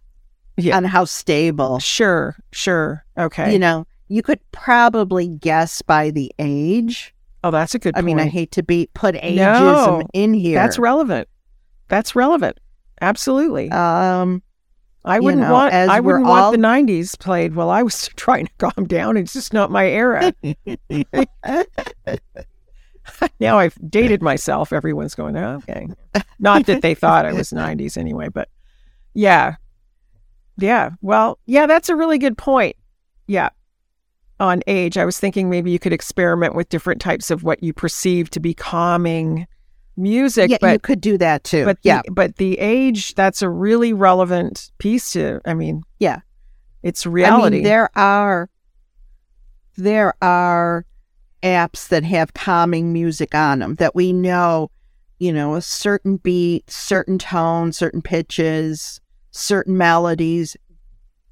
Yeah. 0.56 0.76
on 0.76 0.84
how 0.84 1.04
stable. 1.04 1.78
Sure, 1.78 2.36
sure. 2.52 3.04
Okay. 3.18 3.52
You 3.52 3.58
know, 3.58 3.86
you 4.08 4.22
could 4.22 4.40
probably 4.52 5.28
guess 5.28 5.82
by 5.82 6.10
the 6.10 6.32
age. 6.38 7.14
oh, 7.44 7.50
that's 7.50 7.74
a 7.74 7.78
good 7.78 7.94
I 7.94 7.98
point. 7.98 8.06
mean, 8.06 8.20
I 8.20 8.26
hate 8.26 8.50
to 8.52 8.62
be 8.62 8.88
put 8.94 9.14
ageism 9.16 9.36
No, 9.36 10.02
in 10.12 10.34
here. 10.34 10.56
That's 10.58 10.78
relevant. 10.78 11.28
That's 11.88 12.14
relevant. 12.16 12.58
Absolutely. 13.00 13.70
Um, 13.70 14.42
I 15.04 15.18
wouldn't 15.20 15.42
know, 15.42 15.52
want 15.52 15.72
I 15.72 16.00
wouldn't 16.00 16.26
all- 16.26 16.50
want 16.50 16.52
the 16.60 16.62
90s 16.66 17.18
played 17.18 17.54
while 17.54 17.70
I 17.70 17.82
was 17.82 18.08
trying 18.16 18.46
to 18.46 18.52
calm 18.58 18.84
down. 18.86 19.16
It's 19.16 19.32
just 19.32 19.52
not 19.54 19.70
my 19.70 19.86
era. 19.88 20.34
now 23.40 23.58
I've 23.58 23.76
dated 23.90 24.22
myself. 24.22 24.72
Everyone's 24.72 25.14
going, 25.14 25.36
oh, 25.36 25.56
okay. 25.56 25.88
Not 26.38 26.66
that 26.66 26.82
they 26.82 26.94
thought 26.94 27.26
I 27.26 27.32
was 27.32 27.50
90s 27.52 27.96
anyway, 27.96 28.28
but 28.28 28.48
yeah. 29.14 29.56
Yeah. 30.58 30.90
Well, 31.00 31.38
yeah, 31.46 31.66
that's 31.66 31.88
a 31.88 31.96
really 31.96 32.18
good 32.18 32.36
point. 32.38 32.76
Yeah. 33.26 33.50
On 34.38 34.62
age, 34.66 34.96
I 34.96 35.04
was 35.04 35.18
thinking 35.18 35.50
maybe 35.50 35.70
you 35.70 35.78
could 35.78 35.92
experiment 35.92 36.54
with 36.54 36.68
different 36.70 37.00
types 37.00 37.30
of 37.30 37.42
what 37.42 37.62
you 37.62 37.72
perceive 37.72 38.30
to 38.30 38.40
be 38.40 38.54
calming 38.54 39.46
music, 39.96 40.50
yeah, 40.50 40.56
but 40.60 40.72
you 40.72 40.78
could 40.78 41.00
do 41.00 41.18
that 41.18 41.44
too. 41.44 41.64
but 41.66 41.76
yeah, 41.82 42.00
the, 42.06 42.12
but 42.12 42.36
the 42.36 42.58
age 42.58 43.14
that's 43.16 43.42
a 43.42 43.50
really 43.50 43.92
relevant 43.92 44.70
piece 44.78 45.12
to 45.12 45.40
i 45.44 45.52
mean 45.52 45.82
Yeah. 45.98 46.20
it's 46.82 47.04
reality 47.04 47.56
I 47.56 47.58
mean, 47.58 47.64
there 47.64 47.90
are 47.94 48.48
there 49.76 50.14
are 50.22 50.86
apps 51.42 51.88
that 51.88 52.04
have 52.04 52.34
calming 52.34 52.92
music 52.92 53.34
on 53.34 53.60
them 53.60 53.74
that 53.76 53.94
we 53.94 54.12
know, 54.12 54.70
you 55.18 55.32
know, 55.32 55.54
a 55.54 55.62
certain 55.62 56.16
beat, 56.16 56.70
certain 56.70 57.18
tone, 57.18 57.72
certain 57.72 58.02
pitches, 58.02 59.00
certain 59.32 59.76
melodies 59.76 60.56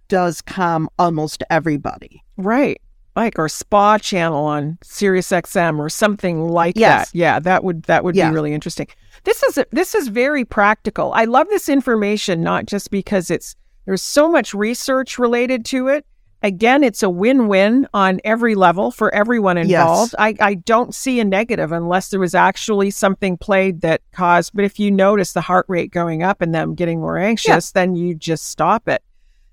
does 0.09 0.41
calm 0.41 0.89
almost 0.99 1.43
everybody. 1.51 2.23
right 2.37 2.81
like 3.17 3.37
or 3.37 3.49
spa 3.49 3.99
channel 3.99 4.45
on 4.45 4.79
Sirius 4.85 5.31
XM 5.31 5.81
or 5.81 5.89
something 5.89 6.47
like 6.49 6.75
Yes. 6.79 7.11
that 7.11 7.19
yeah 7.19 7.41
that 7.41 7.65
would 7.65 7.83
that 7.85 8.05
would 8.05 8.15
Yeah. 8.15 8.29
be 8.31 8.35
really 8.35 8.55
interesting 8.55 8.87
this 9.25 9.43
is 9.43 9.59
this 9.73 9.95
is 9.97 10.07
very 10.09 10.45
practical 10.45 11.13
i 11.15 11.25
love 11.25 11.49
this 11.49 11.69
information 11.69 12.43
not 12.43 12.65
just 12.67 12.91
because 12.93 13.29
it's 13.31 13.57
there's 13.87 14.03
so 14.03 14.31
much 14.31 14.55
research 14.55 15.19
related 15.19 15.65
to 15.67 15.89
it 15.89 16.07
again 16.43 16.85
it's 16.85 17.03
a 17.03 17.11
win-win 17.11 17.87
on 17.93 18.21
every 18.25 18.55
level 18.55 18.91
for 18.91 19.13
everyone 19.15 19.57
Yes. 19.57 19.65
involved. 19.67 20.15
I, 20.19 20.35
I 20.41 20.55
don't 20.55 20.95
see 20.95 21.19
a 21.21 21.25
negative 21.25 21.73
unless 21.73 22.11
there 22.11 22.21
was 22.21 22.35
actually 22.35 22.91
something 22.91 23.37
played 23.37 23.81
that 23.81 24.03
caused 24.13 24.53
but 24.55 24.65
if 24.65 24.79
you 24.79 24.91
notice 24.91 25.33
the 25.33 25.41
heart 25.41 25.67
rate 25.69 25.91
going 25.91 26.23
up 26.23 26.41
and 26.41 26.55
them 26.55 26.75
getting 26.75 27.01
more 27.01 27.19
anxious 27.19 27.73
then 27.73 27.95
you 27.97 28.15
just 28.15 28.47
stop 28.49 28.89
it. 28.89 29.03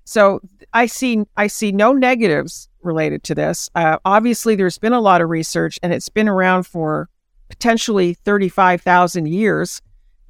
So 0.04 0.40
i 0.72 0.86
see 0.86 1.24
i 1.36 1.46
see 1.48 1.72
no 1.72 1.92
negatives 1.92 2.68
related 2.82 3.24
to 3.24 3.34
this. 3.34 3.68
Uh, 3.74 3.98
obviously 4.04 4.54
there's 4.54 4.78
been 4.78 4.92
a 4.92 5.00
lot 5.00 5.20
of 5.20 5.28
research 5.28 5.78
and 5.82 5.92
it's 5.92 6.08
been 6.08 6.28
around 6.28 6.64
for 6.68 7.08
potentially 7.48 8.14
35,000 8.14 9.26
years 9.26 9.82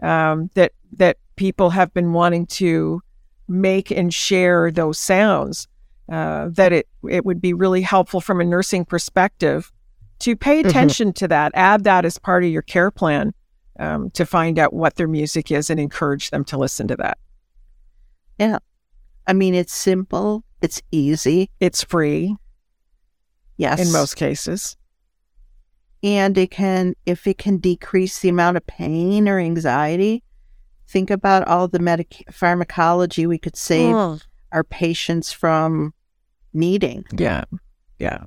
um, 0.03 0.51
that 0.55 0.73
that 0.93 1.19
people 1.37 1.71
have 1.71 1.93
been 1.93 2.13
wanting 2.15 2.47
to 2.47 3.03
make 3.49 3.91
and 3.91 4.13
share 4.13 4.71
those 4.71 4.99
sounds 4.99 5.69
uh, 6.11 6.49
that 6.53 6.73
it 6.73 6.89
it 7.09 7.25
would 7.25 7.41
be 7.41 7.53
really 7.53 7.83
helpful 7.83 8.21
from 8.21 8.41
a 8.41 8.45
nursing 8.45 8.85
perspective 8.85 9.73
to 10.21 10.35
pay 10.37 10.63
Mhm. 10.63 10.69
attention 10.69 11.13
to 11.15 11.29
that 11.29 11.53
add 11.55 11.85
that 11.85 12.05
as 12.05 12.17
part 12.19 12.45
of 12.45 12.51
your 12.51 12.63
care 12.63 12.91
plan 12.91 13.35
um, 13.79 14.11
to 14.11 14.25
find 14.25 14.59
out 14.59 14.73
what 14.73 14.95
their 14.97 15.09
music 15.09 15.51
is 15.51 15.69
and 15.69 15.79
encourage 15.81 16.31
them 16.31 16.45
to 16.45 16.57
listen 16.57 16.89
to 16.89 16.97
that 16.97 17.19
Yeah, 18.39 18.59
I 19.27 19.33
mean, 19.33 19.55
it's 19.55 19.75
simple, 19.75 20.45
it's 20.63 20.81
easy. 20.93 21.51
it's 21.61 21.83
free 21.83 22.37
Yes. 23.59 23.81
in 23.81 23.91
most 23.93 24.15
cases 24.17 24.77
and 26.03 26.37
it 26.39 26.51
can 26.51 26.95
if 27.07 27.27
it 27.27 27.39
can 27.39 27.57
decrease 27.59 28.19
the 28.21 28.29
amount 28.29 28.57
of 28.57 28.67
pain 28.67 29.29
or 29.29 29.39
anxiety 29.39 30.23
think 30.89 31.11
about 31.11 31.47
all 31.49 31.67
the 31.67 31.79
medic 31.79 32.23
pharmacology 32.31 33.27
we 33.27 33.39
could 33.39 33.57
save 33.57 33.95
Mm. 33.95 34.23
our 34.53 34.63
patients 34.63 35.33
from 35.33 35.93
needing 36.57 37.05
Yeah, 37.13 37.45
yeah. 37.99 38.25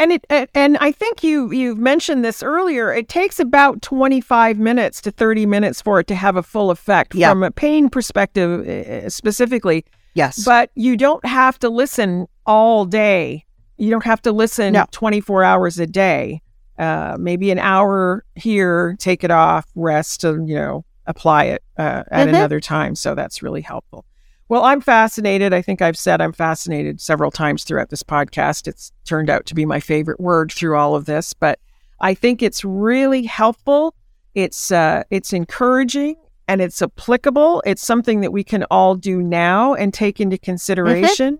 And 0.00 0.12
it 0.12 0.24
and 0.54 0.76
I 0.78 0.92
think 0.92 1.24
you 1.24 1.50
you've 1.50 1.78
mentioned 1.78 2.24
this 2.24 2.40
earlier. 2.40 2.92
It 2.94 3.08
takes 3.08 3.40
about 3.40 3.82
twenty 3.82 4.20
five 4.20 4.56
minutes 4.56 5.00
to 5.02 5.10
thirty 5.10 5.44
minutes 5.44 5.82
for 5.82 5.98
it 5.98 6.06
to 6.06 6.14
have 6.14 6.36
a 6.36 6.42
full 6.42 6.70
effect 6.70 7.16
Yeah. 7.16 7.30
from 7.30 7.42
a 7.42 7.50
pain 7.50 7.88
perspective 7.88 8.68
uh, 8.68 9.10
specifically. 9.10 9.84
yes 10.14 10.44
But 10.44 10.70
you 10.76 10.96
don't 10.96 11.24
have 11.26 11.58
to 11.60 11.68
listen 11.68 12.28
all 12.46 12.84
day. 12.84 13.44
You 13.76 13.90
don't 13.90 14.04
have 14.04 14.22
to 14.22 14.30
listen 14.30 14.74
No. 14.74 14.84
twenty 14.92 15.20
four 15.20 15.42
hours 15.42 15.80
a 15.80 15.86
day. 15.86 16.42
Uh, 16.78 17.16
maybe 17.18 17.50
an 17.50 17.58
hour 17.58 18.24
here, 18.36 18.94
take 19.00 19.24
it 19.24 19.32
off, 19.32 19.66
rest, 19.74 20.22
and 20.22 20.48
you 20.48 20.54
know 20.54 20.84
apply 21.06 21.44
it 21.46 21.62
uh, 21.76 22.04
at 22.12 22.26
Mhm. 22.26 22.28
another 22.28 22.60
time. 22.60 22.94
So 22.94 23.16
that's 23.16 23.42
really 23.42 23.62
helpful. 23.62 24.04
Well, 24.48 24.64
I'm 24.64 24.80
fascinated. 24.80 25.52
I 25.52 25.60
think 25.60 25.82
I've 25.82 25.96
said 25.96 26.20
I'm 26.20 26.32
fascinated 26.32 27.00
several 27.00 27.30
times 27.30 27.64
throughout 27.64 27.90
this 27.90 28.02
podcast. 28.02 28.66
It's 28.66 28.92
turned 29.04 29.28
out 29.28 29.44
to 29.46 29.54
be 29.54 29.66
my 29.66 29.78
favorite 29.78 30.20
word 30.20 30.50
through 30.50 30.76
all 30.76 30.94
of 30.94 31.04
this, 31.04 31.34
but 31.34 31.58
I 32.00 32.14
think 32.14 32.42
it's 32.42 32.64
really 32.64 33.24
helpful. 33.24 33.94
It's 34.34 34.70
uh, 34.70 35.02
it's 35.10 35.32
encouraging 35.32 36.16
and 36.46 36.62
it's 36.62 36.80
applicable. 36.80 37.62
It's 37.66 37.84
something 37.84 38.22
that 38.22 38.32
we 38.32 38.42
can 38.42 38.64
all 38.70 38.94
do 38.94 39.22
now 39.22 39.74
and 39.74 39.92
take 39.92 40.20
into 40.20 40.38
consideration. 40.38 41.38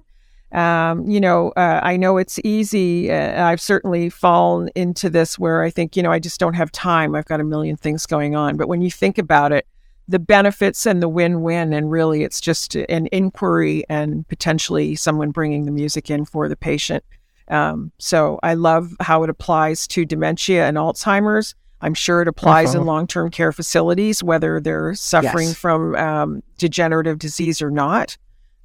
Um, 0.52 1.06
you 1.06 1.20
know, 1.20 1.50
uh, 1.56 1.80
I 1.82 1.96
know 1.96 2.16
it's 2.16 2.38
easy. 2.44 3.10
Uh, 3.10 3.44
I've 3.44 3.60
certainly 3.60 4.10
fallen 4.10 4.70
into 4.74 5.10
this 5.10 5.38
where 5.38 5.62
I 5.62 5.70
think, 5.70 5.96
you 5.96 6.02
know, 6.02 6.10
I 6.10 6.18
just 6.18 6.40
don't 6.40 6.54
have 6.54 6.72
time. 6.72 7.14
I've 7.14 7.26
got 7.26 7.40
a 7.40 7.44
million 7.44 7.76
things 7.76 8.06
going 8.06 8.34
on. 8.34 8.56
But 8.56 8.68
when 8.68 8.80
you 8.80 8.90
think 8.90 9.18
about 9.18 9.52
it, 9.52 9.66
the 10.08 10.18
benefits 10.18 10.86
and 10.86 11.02
the 11.02 11.08
win-win, 11.08 11.72
and 11.72 11.90
really, 11.90 12.22
it's 12.24 12.40
just 12.40 12.74
an 12.74 13.08
inquiry 13.12 13.84
and 13.88 14.26
potentially 14.28 14.94
someone 14.96 15.30
bringing 15.30 15.66
the 15.66 15.70
music 15.70 16.10
in 16.10 16.24
for 16.24 16.48
the 16.48 16.56
patient. 16.56 17.04
Um, 17.48 17.92
so 17.98 18.38
I 18.42 18.54
love 18.54 18.94
how 19.00 19.22
it 19.22 19.30
applies 19.30 19.86
to 19.88 20.04
dementia 20.04 20.66
and 20.66 20.76
Alzheimer's. 20.76 21.54
I'm 21.80 21.94
sure 21.94 22.22
it 22.22 22.28
applies 22.28 22.74
in 22.74 22.80
Uh-huh. 22.80 22.86
long-term 22.86 23.30
care 23.30 23.52
facilities, 23.52 24.22
whether 24.22 24.60
they're 24.60 24.94
suffering 24.94 25.48
Yes. 25.48 25.56
from 25.56 25.94
um, 25.94 26.42
degenerative 26.58 27.18
disease 27.18 27.62
or 27.62 27.70
not. 27.70 28.16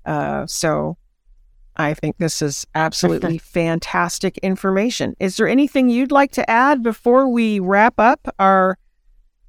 Uh, 0.05 0.45
so 0.47 0.97
I 1.75 1.93
think 1.93 2.17
this 2.17 2.41
is 2.41 2.65
absolutely 2.75 3.37
fantastic 3.37 4.37
information. 4.39 5.15
Is 5.19 5.37
there 5.37 5.47
anything 5.47 5.89
you'd 5.89 6.11
like 6.11 6.31
to 6.33 6.49
add 6.49 6.83
before 6.83 7.27
we 7.27 7.59
wrap 7.59 7.99
up 7.99 8.33
our 8.39 8.77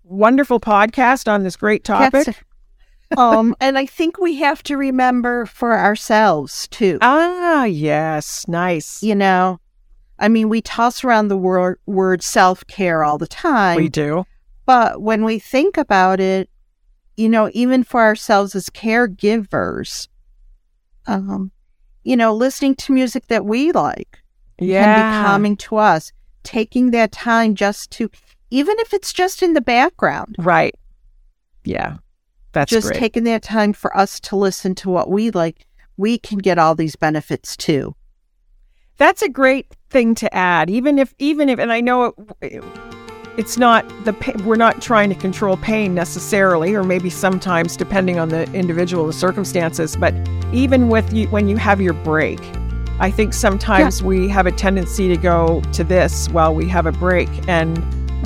wonderful 0.04 0.60
podcast 0.60 1.30
on 1.30 1.42
this 1.42 1.56
great 1.56 1.84
topic? 1.84 2.28
Um 3.16 3.54
and 3.60 3.78
i 3.78 3.86
think 3.86 4.18
we 4.18 4.36
have 4.36 4.62
to 4.64 4.76
remember 4.76 5.46
for 5.46 5.78
ourselves 5.78 6.66
too 6.68 6.98
Ah, 7.00 7.64
yes, 7.64 8.44
nice. 8.48 9.02
you 9.02 9.14
know 9.14 9.60
i 10.18 10.26
mean 10.26 10.48
we 10.48 10.60
toss 10.62 11.04
around 11.04 11.28
the 11.28 11.36
word, 11.36 11.78
word 11.86 12.22
self-care 12.22 13.04
all 13.04 13.18
the 13.18 13.28
time 13.28 13.76
we 13.76 13.88
do. 13.88 14.24
But 14.66 15.00
when 15.02 15.24
we 15.24 15.38
think 15.38 15.76
about 15.76 16.18
it, 16.18 16.48
you 17.16 17.28
know, 17.28 17.50
even 17.52 17.84
for 17.84 18.00
ourselves 18.00 18.54
as 18.56 18.68
caregivers, 18.70 20.08
um, 21.06 21.52
you 22.02 22.16
know, 22.16 22.34
listening 22.34 22.74
to 22.76 22.92
music 22.92 23.26
that 23.28 23.44
we 23.44 23.70
like 23.72 24.22
can 24.58 24.96
be 24.96 25.24
calming 25.26 25.56
to 25.58 25.76
us. 25.76 26.12
Taking 26.42 26.90
that 26.90 27.12
time 27.12 27.54
just 27.54 27.90
to, 27.92 28.10
even 28.54 28.76
if 28.78 28.94
it's 28.94 29.12
just 29.12 29.42
in 29.42 29.54
the 29.54 29.60
background, 29.60 30.36
Right. 30.38 30.76
Yeah. 31.64 31.96
That's 32.52 32.70
just 32.70 32.86
great. 32.86 33.00
taking 33.00 33.24
that 33.24 33.42
time 33.42 33.72
for 33.72 33.94
us 33.96 34.20
to 34.20 34.36
listen 34.36 34.76
to 34.76 34.90
what 34.90 35.10
we 35.10 35.32
like, 35.32 35.66
we 35.96 36.18
can 36.18 36.38
get 36.38 36.56
all 36.56 36.76
these 36.76 36.94
benefits 36.94 37.56
too. 37.56 37.96
That's 38.96 39.22
a 39.22 39.28
great 39.28 39.74
thing 39.90 40.14
to 40.16 40.32
add. 40.32 40.70
Even 40.70 41.00
if, 41.00 41.14
even 41.18 41.48
if, 41.48 41.58
and 41.58 41.72
I 41.72 41.80
know 41.80 42.14
it, 42.40 42.62
it's 43.36 43.58
not 43.58 43.88
the 44.04 44.12
pa- 44.12 44.40
we're 44.44 44.54
not 44.54 44.80
trying 44.80 45.08
to 45.08 45.16
control 45.16 45.56
pain 45.56 45.92
necessarily, 45.92 46.76
or 46.76 46.84
maybe 46.84 47.10
sometimes 47.10 47.76
depending 47.76 48.20
on 48.20 48.28
the 48.28 48.44
individual, 48.52 49.08
the 49.08 49.12
circumstances. 49.12 49.96
But 49.96 50.14
even 50.52 50.90
with 50.90 51.12
you, 51.12 51.26
when 51.28 51.48
you 51.48 51.56
have 51.56 51.80
your 51.80 51.94
break, 51.94 52.38
I 53.00 53.10
think 53.10 53.34
sometimes 53.34 54.00
we 54.00 54.28
have 54.28 54.46
a 54.46 54.52
tendency 54.52 55.08
to 55.08 55.16
go 55.16 55.60
to 55.72 55.82
this 55.82 56.28
while 56.28 56.54
we 56.54 56.68
have 56.68 56.86
a 56.86 56.92
break, 56.92 57.28
and 57.48 57.76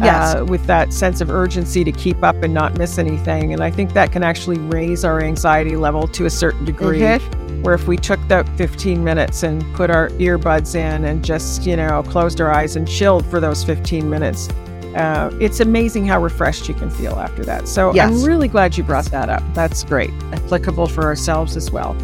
Yes. 0.04 0.34
uh, 0.36 0.44
with 0.44 0.64
that 0.66 0.92
sense 0.92 1.20
of 1.20 1.30
urgency 1.30 1.84
to 1.84 1.92
keep 1.92 2.22
up 2.22 2.36
and 2.42 2.52
not 2.54 2.76
miss 2.78 2.98
anything. 2.98 3.52
And 3.52 3.62
I 3.62 3.70
think 3.70 3.92
that 3.94 4.12
can 4.12 4.22
actually 4.22 4.58
raise 4.58 5.04
our 5.04 5.20
anxiety 5.22 5.76
level 5.76 6.06
to 6.08 6.26
a 6.26 6.30
certain 6.30 6.64
degree 6.64 7.00
Mhm. 7.00 7.62
where 7.62 7.74
if 7.74 7.86
we 7.88 7.96
took 7.96 8.20
that 8.28 8.48
15 8.56 9.02
minutes 9.02 9.42
and 9.42 9.64
put 9.74 9.90
our 9.90 10.08
earbuds 10.10 10.74
in 10.74 11.04
and 11.04 11.24
just, 11.24 11.66
you 11.66 11.76
know, 11.76 12.02
closed 12.02 12.40
our 12.40 12.52
eyes 12.52 12.76
and 12.76 12.86
chilled 12.88 13.26
for 13.26 13.40
those 13.40 13.64
15 13.64 14.08
minutes, 14.08 14.48
uh, 14.96 15.30
it's 15.40 15.60
amazing 15.60 16.06
how 16.06 16.20
refreshed 16.20 16.68
you 16.68 16.74
can 16.74 16.90
feel 16.90 17.14
after 17.18 17.44
that. 17.44 17.68
So 17.68 17.92
Yes. 17.94 18.08
I'm 18.10 18.22
really 18.22 18.48
glad 18.48 18.76
you 18.76 18.84
brought 18.84 19.06
that 19.06 19.28
up. 19.28 19.42
That's 19.54 19.84
great. 19.84 20.10
Applicable 20.32 20.86
for 20.86 21.04
ourselves 21.04 21.56
as 21.56 21.70
well. 21.70 21.94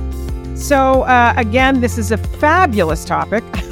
So, 0.55 1.03
uh, 1.03 1.35
again, 1.37 1.81
this 1.81 1.99
is 1.99 2.13
a 2.13 2.17
fabulous 2.17 3.05
topic. 3.05 3.43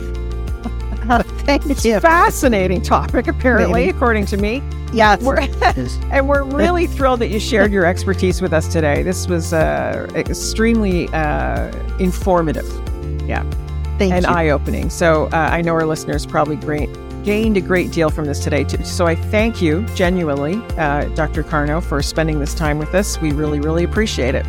Thank 1.44 1.66
It's 1.66 1.84
you. 1.84 2.00
fascinating 2.00 2.82
topic, 2.82 3.26
apparently, 3.28 3.86
Maybe. 3.86 3.96
according 3.96 4.26
to 4.26 4.36
me. 4.36 4.62
Yes. 4.92 5.22
We're, 5.22 5.40
and 6.12 6.28
we're 6.28 6.42
really 6.44 6.86
thrilled 6.86 7.20
that 7.20 7.28
you 7.28 7.40
shared 7.40 7.72
your 7.72 7.84
expertise 7.86 8.40
with 8.42 8.52
us 8.52 8.68
today. 8.68 9.02
This 9.02 9.26
was 9.26 9.52
uh, 9.52 10.06
extremely 10.14 11.08
uh, 11.08 11.72
informative 11.98 12.66
Yeah, 13.26 13.42
Thank 13.98 14.12
and 14.12 14.24
you. 14.26 14.30
eye 14.30 14.50
opening. 14.50 14.90
So 14.90 15.26
uh, 15.32 15.36
I 15.50 15.62
know 15.62 15.72
our 15.72 15.86
listeners 15.86 16.26
probably 16.26 16.56
great, 16.56 16.90
gained 17.24 17.56
a 17.56 17.60
great 17.62 17.90
deal 17.90 18.10
from 18.10 18.26
this 18.26 18.38
today. 18.40 18.64
Too. 18.64 18.84
So 18.84 19.06
I 19.06 19.14
thank 19.14 19.62
you 19.62 19.82
genuinely, 19.94 20.56
uh, 20.76 21.04
Dr. 21.14 21.42
Carno, 21.42 21.82
for 21.82 22.02
spending 22.02 22.38
this 22.38 22.52
time 22.54 22.78
with 22.78 22.94
us. 22.94 23.18
We 23.20 23.32
really, 23.32 23.60
really 23.60 23.84
appreciate 23.84 24.34
it. 24.34 24.46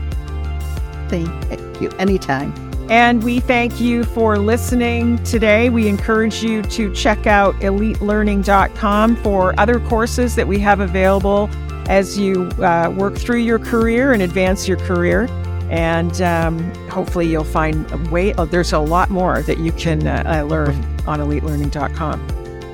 Thank 1.07 1.81
you. 1.81 1.89
Anytime. 1.99 2.53
And 2.89 3.24
we 3.24 3.39
thank 3.39 3.80
you 3.80 4.04
for 4.04 4.38
listening 4.38 5.24
today. 5.24 5.69
We 5.69 5.88
encourage 5.88 6.43
you 6.43 6.62
to 6.63 6.93
check 6.93 7.26
out 7.26 7.56
elitelearning.com 7.56 9.15
for 9.17 9.60
other 9.60 9.80
courses 9.80 10.36
that 10.36 10.48
we 10.48 10.60
have 10.60 10.80
available 10.80 11.50
as 11.88 12.17
you 12.17 12.50
uh, 12.62 12.93
work 12.96 13.15
through 13.17 13.39
your 13.39 13.60
career 13.60 14.13
and 14.13 14.22
advance 14.22 14.67
your 14.67 14.78
career. 14.78 15.28
And 15.69 16.22
um, 16.22 16.74
hopefully, 16.89 17.28
you'll 17.28 17.43
find 17.46 17.89
a 17.91 17.98
way. 18.12 18.34
Oh, 18.36 18.46
there's 18.46 18.74
a 18.74 18.80
lot 18.80 19.10
more 19.10 19.41
that 19.43 19.58
you 19.60 19.72
can 19.72 20.06
uh, 20.06 20.24
uh, 20.26 20.43
learn 20.43 20.76
on 21.08 21.19
elitelearning.com. 21.19 22.28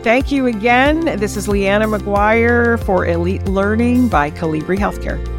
Thank 0.03 0.31
you 0.31 0.47
again. 0.47 1.05
This 1.19 1.37
is 1.37 1.47
Leanna 1.47 1.85
McGuire 1.85 2.83
for 2.83 3.05
Elite 3.05 3.45
Learning 3.45 4.07
by 4.07 4.31
Colibri 4.31 4.77
Healthcare. 4.77 5.38